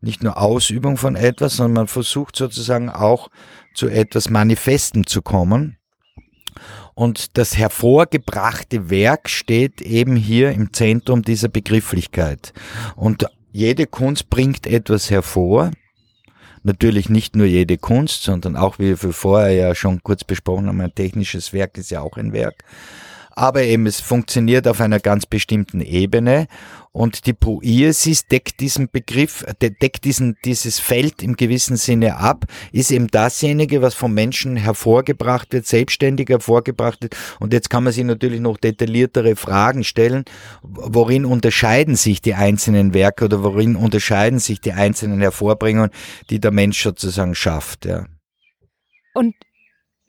nicht 0.00 0.22
nur 0.22 0.38
Ausübung 0.38 0.96
von 0.96 1.16
etwas, 1.16 1.56
sondern 1.56 1.74
man 1.74 1.88
versucht 1.88 2.36
sozusagen 2.36 2.90
auch 2.90 3.30
zu 3.74 3.88
etwas 3.88 4.28
Manifestem 4.28 5.06
zu 5.06 5.22
kommen. 5.22 5.78
Und 6.94 7.38
das 7.38 7.56
hervorgebrachte 7.56 8.90
Werk 8.90 9.28
steht 9.28 9.80
eben 9.80 10.16
hier 10.16 10.52
im 10.52 10.72
Zentrum 10.72 11.22
dieser 11.22 11.48
Begrifflichkeit. 11.48 12.52
Und 12.96 13.26
jede 13.52 13.86
Kunst 13.86 14.30
bringt 14.30 14.66
etwas 14.66 15.10
hervor. 15.10 15.70
Natürlich 16.62 17.08
nicht 17.08 17.36
nur 17.36 17.46
jede 17.46 17.78
Kunst, 17.78 18.22
sondern 18.22 18.56
auch, 18.56 18.78
wie 18.78 19.02
wir 19.02 19.12
vorher 19.12 19.52
ja 19.52 19.74
schon 19.74 20.02
kurz 20.02 20.24
besprochen 20.24 20.66
haben, 20.66 20.80
ein 20.80 20.94
technisches 20.94 21.52
Werk 21.52 21.78
ist 21.78 21.90
ja 21.90 22.02
auch 22.02 22.16
ein 22.16 22.32
Werk 22.32 22.64
aber 23.40 23.62
eben 23.62 23.86
es 23.86 24.02
funktioniert 24.02 24.68
auf 24.68 24.82
einer 24.82 25.00
ganz 25.00 25.24
bestimmten 25.24 25.80
Ebene 25.80 26.46
und 26.92 27.24
die 27.24 27.32
Poiesis 27.32 28.26
deckt 28.26 28.60
diesen 28.60 28.90
Begriff, 28.90 29.46
deckt 29.62 30.04
diesen, 30.04 30.36
dieses 30.44 30.78
Feld 30.78 31.22
im 31.22 31.36
gewissen 31.36 31.78
Sinne 31.78 32.18
ab, 32.18 32.44
ist 32.70 32.90
eben 32.90 33.06
dasjenige, 33.06 33.80
was 33.80 33.94
vom 33.94 34.12
Menschen 34.12 34.56
hervorgebracht 34.56 35.54
wird, 35.54 35.66
selbstständig 35.66 36.28
hervorgebracht 36.28 37.02
wird. 37.02 37.16
Und 37.38 37.54
jetzt 37.54 37.70
kann 37.70 37.84
man 37.84 37.94
sich 37.94 38.04
natürlich 38.04 38.40
noch 38.40 38.58
detailliertere 38.58 39.36
Fragen 39.36 39.84
stellen. 39.84 40.26
Worin 40.62 41.24
unterscheiden 41.24 41.96
sich 41.96 42.20
die 42.20 42.34
einzelnen 42.34 42.92
Werke 42.92 43.24
oder 43.24 43.42
worin 43.42 43.74
unterscheiden 43.74 44.38
sich 44.38 44.60
die 44.60 44.74
einzelnen 44.74 45.20
Hervorbringungen, 45.22 45.90
die 46.28 46.40
der 46.40 46.50
Mensch 46.50 46.82
sozusagen 46.82 47.34
schafft, 47.34 47.86
ja. 47.86 48.04
Und 49.14 49.34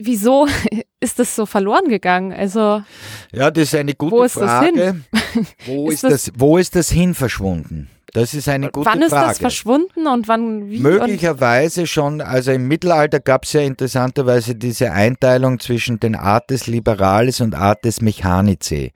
wieso 0.05 0.48
ist 1.00 1.20
das 1.20 1.36
so 1.36 1.46
verloren 1.46 1.88
gegangen? 1.89 2.34
Also 2.34 2.84
ja, 3.31 3.51
das 3.51 3.64
ist 3.64 3.75
eine 3.75 3.94
gute 3.94 4.16
wo 4.16 4.24
ist 4.24 4.33
Frage. 4.33 4.72
Das 4.75 4.85
hin? 4.85 5.46
Wo 5.66 5.90
ist, 5.90 6.03
ist 6.03 6.11
das, 6.11 6.31
wo 6.35 6.57
ist 6.57 6.75
das 6.75 6.90
hin 6.90 7.14
verschwunden? 7.16 7.90
Das 8.13 8.33
ist 8.33 8.50
eine 8.50 8.69
gute 8.69 8.85
Frage. 8.85 9.00
Wann 9.00 9.05
ist 9.05 9.13
das 9.13 9.37
verschwunden 9.39 10.07
und 10.07 10.27
wann 10.27 10.69
wie? 10.69 10.79
Möglicherweise 10.79 11.87
schon, 11.87 12.21
also 12.21 12.51
im 12.51 12.67
Mittelalter 12.67 13.19
gab 13.19 13.45
es 13.45 13.53
ja 13.53 13.61
interessanterweise 13.61 14.55
diese 14.55 14.91
Einteilung 14.91 15.59
zwischen 15.59 16.00
den 16.00 16.15
Artes 16.15 16.67
Liberalis 16.67 17.41
und 17.41 17.55
Artes 17.55 18.01
Mechanicae. 18.01 18.91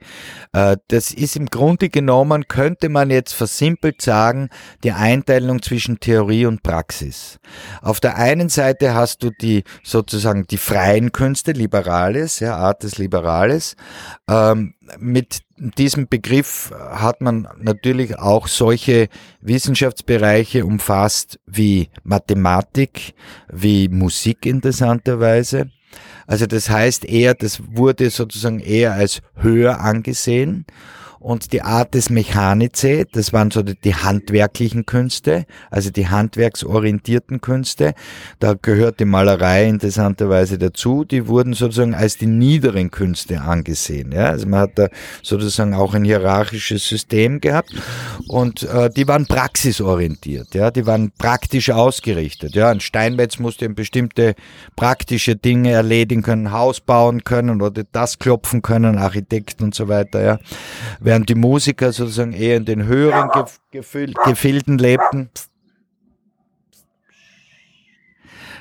Äh, 0.52 0.76
das 0.88 1.12
ist 1.12 1.36
im 1.36 1.46
Grunde 1.46 1.88
genommen, 1.88 2.46
könnte 2.48 2.88
man 2.88 3.10
jetzt 3.10 3.32
versimpelt 3.32 4.02
sagen, 4.02 4.50
die 4.84 4.92
Einteilung 4.92 5.62
zwischen 5.62 5.98
Theorie 6.00 6.46
und 6.46 6.62
Praxis. 6.62 7.38
Auf 7.82 8.00
der 8.00 8.16
einen 8.16 8.48
Seite 8.48 8.94
hast 8.94 9.22
du 9.22 9.30
die 9.30 9.64
sozusagen 9.82 10.46
die 10.46 10.58
freien 10.58 11.12
Künste, 11.12 11.52
Liberalis, 11.52 12.40
ja, 12.40 12.56
Artes 12.56 12.98
Liberalis, 12.98 13.76
ähm, 14.28 14.74
mit 14.98 15.40
diesem 15.56 16.08
Begriff 16.08 16.70
hat 16.72 17.20
man 17.20 17.48
natürlich 17.60 18.18
auch 18.18 18.46
solche 18.48 19.08
Wissenschaftsbereiche 19.40 20.64
umfasst 20.64 21.40
wie 21.46 21.88
Mathematik, 22.04 23.14
wie 23.50 23.88
Musik 23.88 24.46
interessanterweise. 24.46 25.70
Also 26.26 26.46
das 26.46 26.68
heißt 26.68 27.04
eher, 27.04 27.34
das 27.34 27.62
wurde 27.72 28.10
sozusagen 28.10 28.60
eher 28.60 28.92
als 28.92 29.22
höher 29.36 29.80
angesehen 29.80 30.66
und 31.26 31.52
die 31.52 31.62
Art 31.62 31.94
des 31.94 32.08
Mechanice, 32.08 33.04
das 33.10 33.32
waren 33.32 33.50
so 33.50 33.60
die, 33.64 33.94
handwerklichen 33.96 34.86
Künste, 34.86 35.44
also 35.72 35.90
die 35.90 36.06
handwerksorientierten 36.06 37.40
Künste. 37.40 37.94
Da 38.38 38.54
gehört 38.54 39.00
die 39.00 39.06
Malerei 39.06 39.66
interessanterweise 39.66 40.56
dazu. 40.56 41.04
Die 41.04 41.26
wurden 41.26 41.52
sozusagen 41.52 41.96
als 41.96 42.16
die 42.16 42.28
niederen 42.28 42.92
Künste 42.92 43.40
angesehen. 43.40 44.12
Ja? 44.12 44.26
Also 44.26 44.46
man 44.46 44.60
hat 44.60 44.78
da 44.78 44.88
sozusagen 45.24 45.74
auch 45.74 45.94
ein 45.94 46.04
hierarchisches 46.04 46.86
System 46.86 47.40
gehabt 47.40 47.74
und 48.28 48.62
äh, 48.62 48.88
die 48.88 49.08
waren 49.08 49.26
praxisorientiert. 49.26 50.54
Ja? 50.54 50.70
Die 50.70 50.86
waren 50.86 51.10
praktisch 51.18 51.70
ausgerichtet. 51.70 52.54
Ja? 52.54 52.68
Ein 52.68 52.78
Steinmetz 52.78 53.40
musste 53.40 53.68
bestimmte 53.68 54.36
praktische 54.76 55.34
Dinge 55.34 55.72
erledigen 55.72 56.22
können, 56.22 56.52
Haus 56.52 56.78
bauen 56.78 57.24
können 57.24 57.62
oder 57.62 57.82
das 57.90 58.20
klopfen 58.20 58.62
können, 58.62 58.96
Architekt 58.96 59.60
und 59.60 59.74
so 59.74 59.88
weiter. 59.88 60.22
Ja? 60.22 60.38
Während 61.16 61.30
die 61.30 61.34
Musiker 61.34 61.92
sozusagen 61.92 62.34
eher 62.34 62.58
in 62.58 62.66
den 62.66 62.84
höheren 62.84 63.30
Gefilden 63.70 64.78
lebten. 64.78 65.30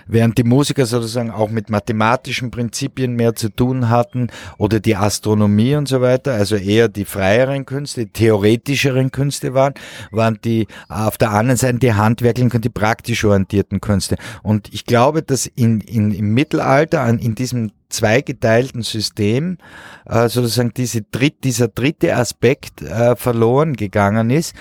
während 0.08 0.38
die 0.38 0.44
Musiker 0.44 0.86
sozusagen 0.86 1.32
auch 1.32 1.50
mit 1.50 1.72
mathematischen 1.72 2.52
Prinzipien 2.52 3.16
mehr 3.16 3.34
zu 3.34 3.50
tun 3.50 3.90
hatten 3.90 4.28
oder 4.60 4.80
die 4.80 4.96
Astronomie 4.96 5.76
und 5.76 5.88
so 5.88 6.00
weiter, 6.00 6.34
also 6.34 6.58
eher 6.58 6.90
die 6.90 7.06
freieren 7.06 7.66
Künste, 7.66 8.06
die 8.06 8.12
theoretischeren 8.12 9.10
Künste 9.10 9.56
waren, 9.56 9.74
waren 10.12 10.38
die 10.44 10.68
auf 10.90 11.18
der 11.18 11.32
anderen 11.32 11.58
Seite 11.58 11.80
die 11.80 11.94
handwerklichen 11.94 12.52
und 12.52 12.64
die 12.64 12.70
praktisch 12.70 13.26
orientierten 13.26 13.82
Künste. 13.82 14.18
Und 14.44 14.72
ich 14.72 14.86
glaube, 14.86 15.24
dass 15.24 15.48
in, 15.48 15.82
in, 15.82 16.12
im 16.12 16.36
Mittelalter 16.36 17.10
in 17.10 17.34
diesem 17.34 17.72
zweigeteilten 17.96 18.84
System 18.84 19.58
äh, 20.06 20.30
sozusagen 20.30 20.72
diese 20.76 21.02
dritt, 21.02 21.44
dieser 21.44 21.68
dritte 21.68 22.16
Aspekt 22.16 22.82
äh, 22.82 23.16
verloren 23.16 23.74
gegangen 23.74 24.30
ist. 24.30 24.56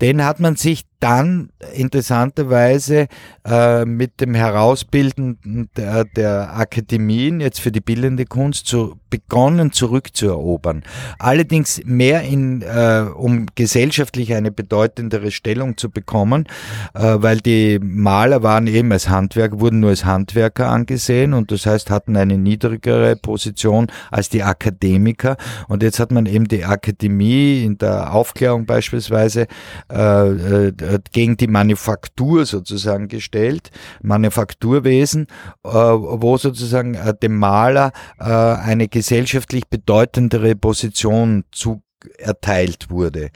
Den 0.00 0.24
hat 0.24 0.40
man 0.40 0.56
sich 0.56 0.84
dann 1.00 1.50
interessanterweise 1.74 3.08
äh, 3.44 3.84
mit 3.84 4.20
dem 4.20 4.34
Herausbilden 4.34 5.68
der, 5.76 6.04
der 6.04 6.56
Akademien 6.56 7.40
jetzt 7.40 7.60
für 7.60 7.72
die 7.72 7.80
bildende 7.80 8.26
Kunst 8.26 8.66
zu, 8.66 8.99
begonnen 9.10 9.72
zurückzuerobern. 9.72 10.84
Allerdings 11.18 11.82
mehr 11.84 12.22
in, 12.22 12.62
äh, 12.62 13.04
um 13.14 13.46
gesellschaftlich 13.54 14.34
eine 14.34 14.50
bedeutendere 14.50 15.30
Stellung 15.30 15.76
zu 15.76 15.90
bekommen, 15.90 16.46
äh, 16.94 17.16
weil 17.18 17.40
die 17.40 17.78
Maler 17.82 18.42
waren 18.42 18.66
eben 18.66 18.92
als 18.92 19.08
Handwerker, 19.08 19.60
wurden 19.60 19.80
nur 19.80 19.90
als 19.90 20.04
Handwerker 20.04 20.68
angesehen 20.68 21.34
und 21.34 21.50
das 21.50 21.66
heißt 21.66 21.90
hatten 21.90 22.16
eine 22.16 22.38
niedrigere 22.38 23.16
Position 23.16 23.88
als 24.10 24.28
die 24.28 24.42
Akademiker. 24.42 25.36
Und 25.68 25.82
jetzt 25.82 25.98
hat 25.98 26.12
man 26.12 26.26
eben 26.26 26.46
die 26.46 26.64
Akademie 26.64 27.64
in 27.64 27.78
der 27.78 28.14
Aufklärung 28.14 28.66
beispielsweise 28.66 29.46
äh, 29.92 30.28
äh 30.28 30.72
gegen 31.12 31.36
die 31.36 31.48
Manufaktur 31.48 32.46
sozusagen 32.46 33.08
gestellt, 33.08 33.70
Manufakturwesen, 34.02 35.26
äh, 35.64 35.70
wo 35.70 36.36
sozusagen 36.36 36.94
äh, 36.94 37.14
dem 37.14 37.36
Maler 37.36 37.92
äh, 38.18 38.24
eine 38.24 38.88
gesellschaftlich 39.00 39.66
bedeutendere 39.66 40.54
Position 40.54 41.44
zu 41.52 41.82
erteilt 42.18 42.90
wurde. 42.90 43.30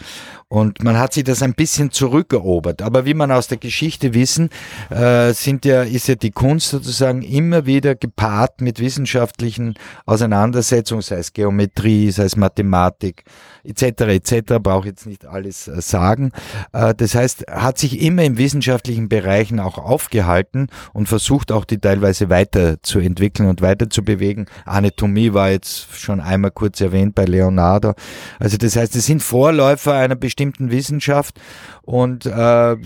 Und 0.48 0.83
man 0.85 0.98
hat 0.98 1.12
sich 1.12 1.24
das 1.24 1.42
ein 1.42 1.55
bisschen 1.55 1.90
zurückerobert. 1.90 2.83
Aber 2.83 3.05
wie 3.05 3.14
man 3.14 3.33
aus 3.33 3.48
der 3.48 3.59
Geschichte 3.59 4.14
wissen, 4.14 4.50
äh, 4.90 5.33
sind 5.33 5.64
ja, 5.64 5.83
ist 5.83 6.09
ja 6.09 6.14
die 6.14 6.31
Kunst 6.31 6.68
sozusagen 6.68 7.22
immer 7.22 7.66
wieder 7.66 7.94
gepaart 7.94 8.61
mit 8.61 8.79
wissenschaftlichen 8.79 9.74
Auseinandersetzungen, 10.07 11.03
sei 11.03 11.16
es 11.16 11.33
Geometrie, 11.33 12.11
sei 12.11 12.24
es 12.24 12.37
Mathematik, 12.37 13.24
etc. 13.64 13.83
etc. 13.83 14.55
Brauche 14.62 14.88
jetzt 14.88 15.07
nicht 15.07 15.27
alles 15.27 15.68
äh, 15.68 15.81
sagen. 15.81 16.33
Äh, 16.72 16.94
das 16.94 17.14
heißt, 17.14 17.46
hat 17.48 17.79
sich 17.79 18.00
immer 18.00 18.24
im 18.24 18.38
wissenschaftlichen 18.38 19.09
Bereichen 19.09 19.61
auch 19.61 19.79
aufgehalten 19.79 20.68
und 20.92 21.09
versucht 21.09 21.53
auch 21.53 21.64
die 21.64 21.79
teilweise 21.79 22.31
weiterzuentwickeln 22.31 23.48
und 23.48 23.62
weiterzubewegen. 23.62 24.46
Anatomie 24.64 25.33
war 25.33 25.50
jetzt 25.50 25.98
schon 25.98 26.20
einmal 26.20 26.50
kurz 26.50 26.81
erwähnt 26.81 27.14
bei 27.14 27.24
Leonardo. 27.24 27.94
Also 28.38 28.54
das 28.59 28.77
heißt, 28.77 28.95
es 28.97 29.07
sind 29.07 29.23
Vorläufer 29.23 29.95
einer 29.95 30.17
bestimmten 30.17 30.71
Wissenschaft 30.71 31.40
und 31.83 32.27
äh, 32.27 32.77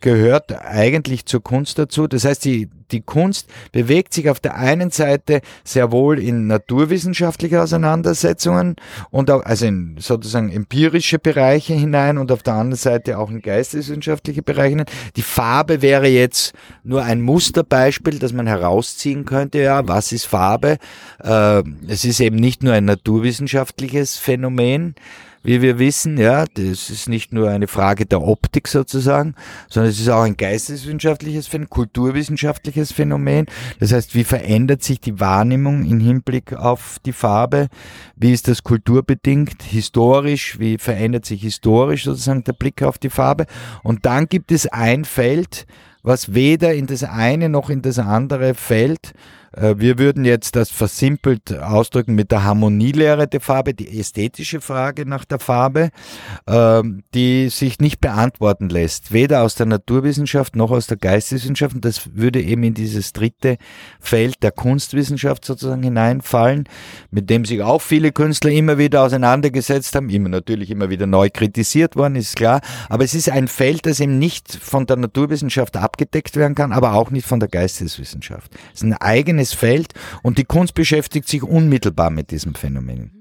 gehört 0.00 0.52
eigentlich 0.52 1.26
zur 1.26 1.42
Kunst 1.42 1.78
dazu. 1.78 2.06
Das 2.06 2.24
heißt, 2.24 2.44
die, 2.44 2.68
die 2.92 3.00
Kunst 3.00 3.48
bewegt 3.72 4.14
sich 4.14 4.30
auf 4.30 4.40
der 4.40 4.56
einen 4.56 4.90
Seite 4.90 5.40
sehr 5.64 5.92
wohl 5.92 6.18
in 6.18 6.46
naturwissenschaftliche 6.46 7.62
Auseinandersetzungen 7.62 8.76
und 9.10 9.30
auch, 9.30 9.44
also 9.44 9.66
in 9.66 9.96
sozusagen 9.98 10.50
empirische 10.50 11.18
Bereiche 11.18 11.74
hinein 11.74 12.18
und 12.18 12.32
auf 12.32 12.42
der 12.42 12.54
anderen 12.54 12.76
Seite 12.76 13.18
auch 13.18 13.30
in 13.30 13.40
geisteswissenschaftliche 13.40 14.42
Bereiche 14.42 14.70
hinein. 14.70 14.86
Die 15.16 15.22
Farbe 15.22 15.82
wäre 15.82 16.08
jetzt 16.08 16.54
nur 16.84 17.02
ein 17.02 17.20
Musterbeispiel, 17.20 18.18
das 18.18 18.32
man 18.32 18.46
herausziehen 18.46 19.24
könnte. 19.24 19.58
Ja, 19.58 19.86
was 19.88 20.12
ist 20.12 20.26
Farbe? 20.26 20.78
Äh, 21.22 21.62
es 21.88 22.04
ist 22.04 22.20
eben 22.20 22.36
nicht 22.36 22.62
nur 22.62 22.72
ein 22.72 22.84
naturwissenschaftliches 22.84 24.16
Phänomen, 24.16 24.94
wie 25.46 25.62
wir 25.62 25.78
wissen, 25.78 26.18
ja, 26.18 26.44
das 26.44 26.90
ist 26.90 27.08
nicht 27.08 27.32
nur 27.32 27.48
eine 27.48 27.68
Frage 27.68 28.04
der 28.04 28.20
Optik 28.20 28.66
sozusagen, 28.66 29.36
sondern 29.70 29.92
es 29.92 30.00
ist 30.00 30.08
auch 30.08 30.22
ein 30.22 30.36
geisteswissenschaftliches, 30.36 31.54
ein 31.54 31.70
kulturwissenschaftliches 31.70 32.90
Phänomen. 32.90 33.46
Das 33.78 33.92
heißt, 33.92 34.16
wie 34.16 34.24
verändert 34.24 34.82
sich 34.82 35.00
die 35.00 35.20
Wahrnehmung 35.20 35.84
im 35.84 36.00
Hinblick 36.00 36.52
auf 36.52 36.98
die 37.06 37.12
Farbe? 37.12 37.68
Wie 38.16 38.32
ist 38.32 38.48
das 38.48 38.64
kulturbedingt, 38.64 39.62
historisch? 39.62 40.58
Wie 40.58 40.78
verändert 40.78 41.24
sich 41.24 41.42
historisch 41.42 42.04
sozusagen 42.04 42.42
der 42.42 42.54
Blick 42.54 42.82
auf 42.82 42.98
die 42.98 43.10
Farbe? 43.10 43.46
Und 43.84 44.04
dann 44.04 44.26
gibt 44.26 44.50
es 44.50 44.66
ein 44.66 45.04
Feld, 45.04 45.64
was 46.02 46.34
weder 46.34 46.74
in 46.74 46.88
das 46.88 47.04
eine 47.04 47.48
noch 47.48 47.70
in 47.70 47.82
das 47.82 48.00
andere 48.00 48.54
fällt, 48.54 49.12
wir 49.56 49.98
würden 49.98 50.24
jetzt 50.24 50.56
das 50.56 50.70
versimpelt 50.70 51.58
ausdrücken 51.58 52.14
mit 52.14 52.30
der 52.30 52.44
Harmonielehre 52.44 53.26
der 53.26 53.40
Farbe, 53.40 53.74
die 53.74 53.98
ästhetische 53.98 54.60
Frage 54.60 55.06
nach 55.06 55.24
der 55.24 55.38
Farbe, 55.38 55.90
ähm, 56.46 57.02
die 57.14 57.48
sich 57.48 57.78
nicht 57.78 58.00
beantworten 58.00 58.68
lässt, 58.68 59.12
weder 59.12 59.42
aus 59.42 59.54
der 59.54 59.66
Naturwissenschaft 59.66 60.56
noch 60.56 60.70
aus 60.70 60.86
der 60.86 60.96
Geisteswissenschaft. 60.96 61.74
Und 61.74 61.84
das 61.84 62.14
würde 62.14 62.42
eben 62.42 62.62
in 62.64 62.74
dieses 62.74 63.12
dritte 63.12 63.56
Feld 64.00 64.42
der 64.42 64.52
Kunstwissenschaft 64.52 65.44
sozusagen 65.44 65.82
hineinfallen, 65.82 66.64
mit 67.10 67.30
dem 67.30 67.44
sich 67.44 67.62
auch 67.62 67.80
viele 67.80 68.12
Künstler 68.12 68.50
immer 68.50 68.78
wieder 68.78 69.02
auseinandergesetzt 69.02 69.94
haben, 69.94 70.10
immer 70.10 70.28
natürlich 70.28 70.70
immer 70.70 70.90
wieder 70.90 71.06
neu 71.06 71.30
kritisiert 71.32 71.96
worden, 71.96 72.16
ist 72.16 72.36
klar. 72.36 72.60
Aber 72.88 73.04
es 73.04 73.14
ist 73.14 73.30
ein 73.30 73.48
Feld, 73.48 73.86
das 73.86 74.00
eben 74.00 74.18
nicht 74.18 74.52
von 74.54 74.86
der 74.86 74.96
Naturwissenschaft 74.96 75.76
abgedeckt 75.76 76.36
werden 76.36 76.54
kann, 76.54 76.72
aber 76.72 76.94
auch 76.94 77.10
nicht 77.10 77.26
von 77.26 77.40
der 77.40 77.48
Geisteswissenschaft. 77.48 78.52
Es 78.74 78.82
ist 78.82 78.84
ein 78.84 78.94
eigenes 78.94 79.45
Feld 79.52 79.94
und 80.22 80.38
die 80.38 80.44
Kunst 80.44 80.74
beschäftigt 80.74 81.28
sich 81.28 81.42
unmittelbar 81.42 82.10
mit 82.10 82.30
diesem 82.30 82.54
Phänomen. 82.54 83.15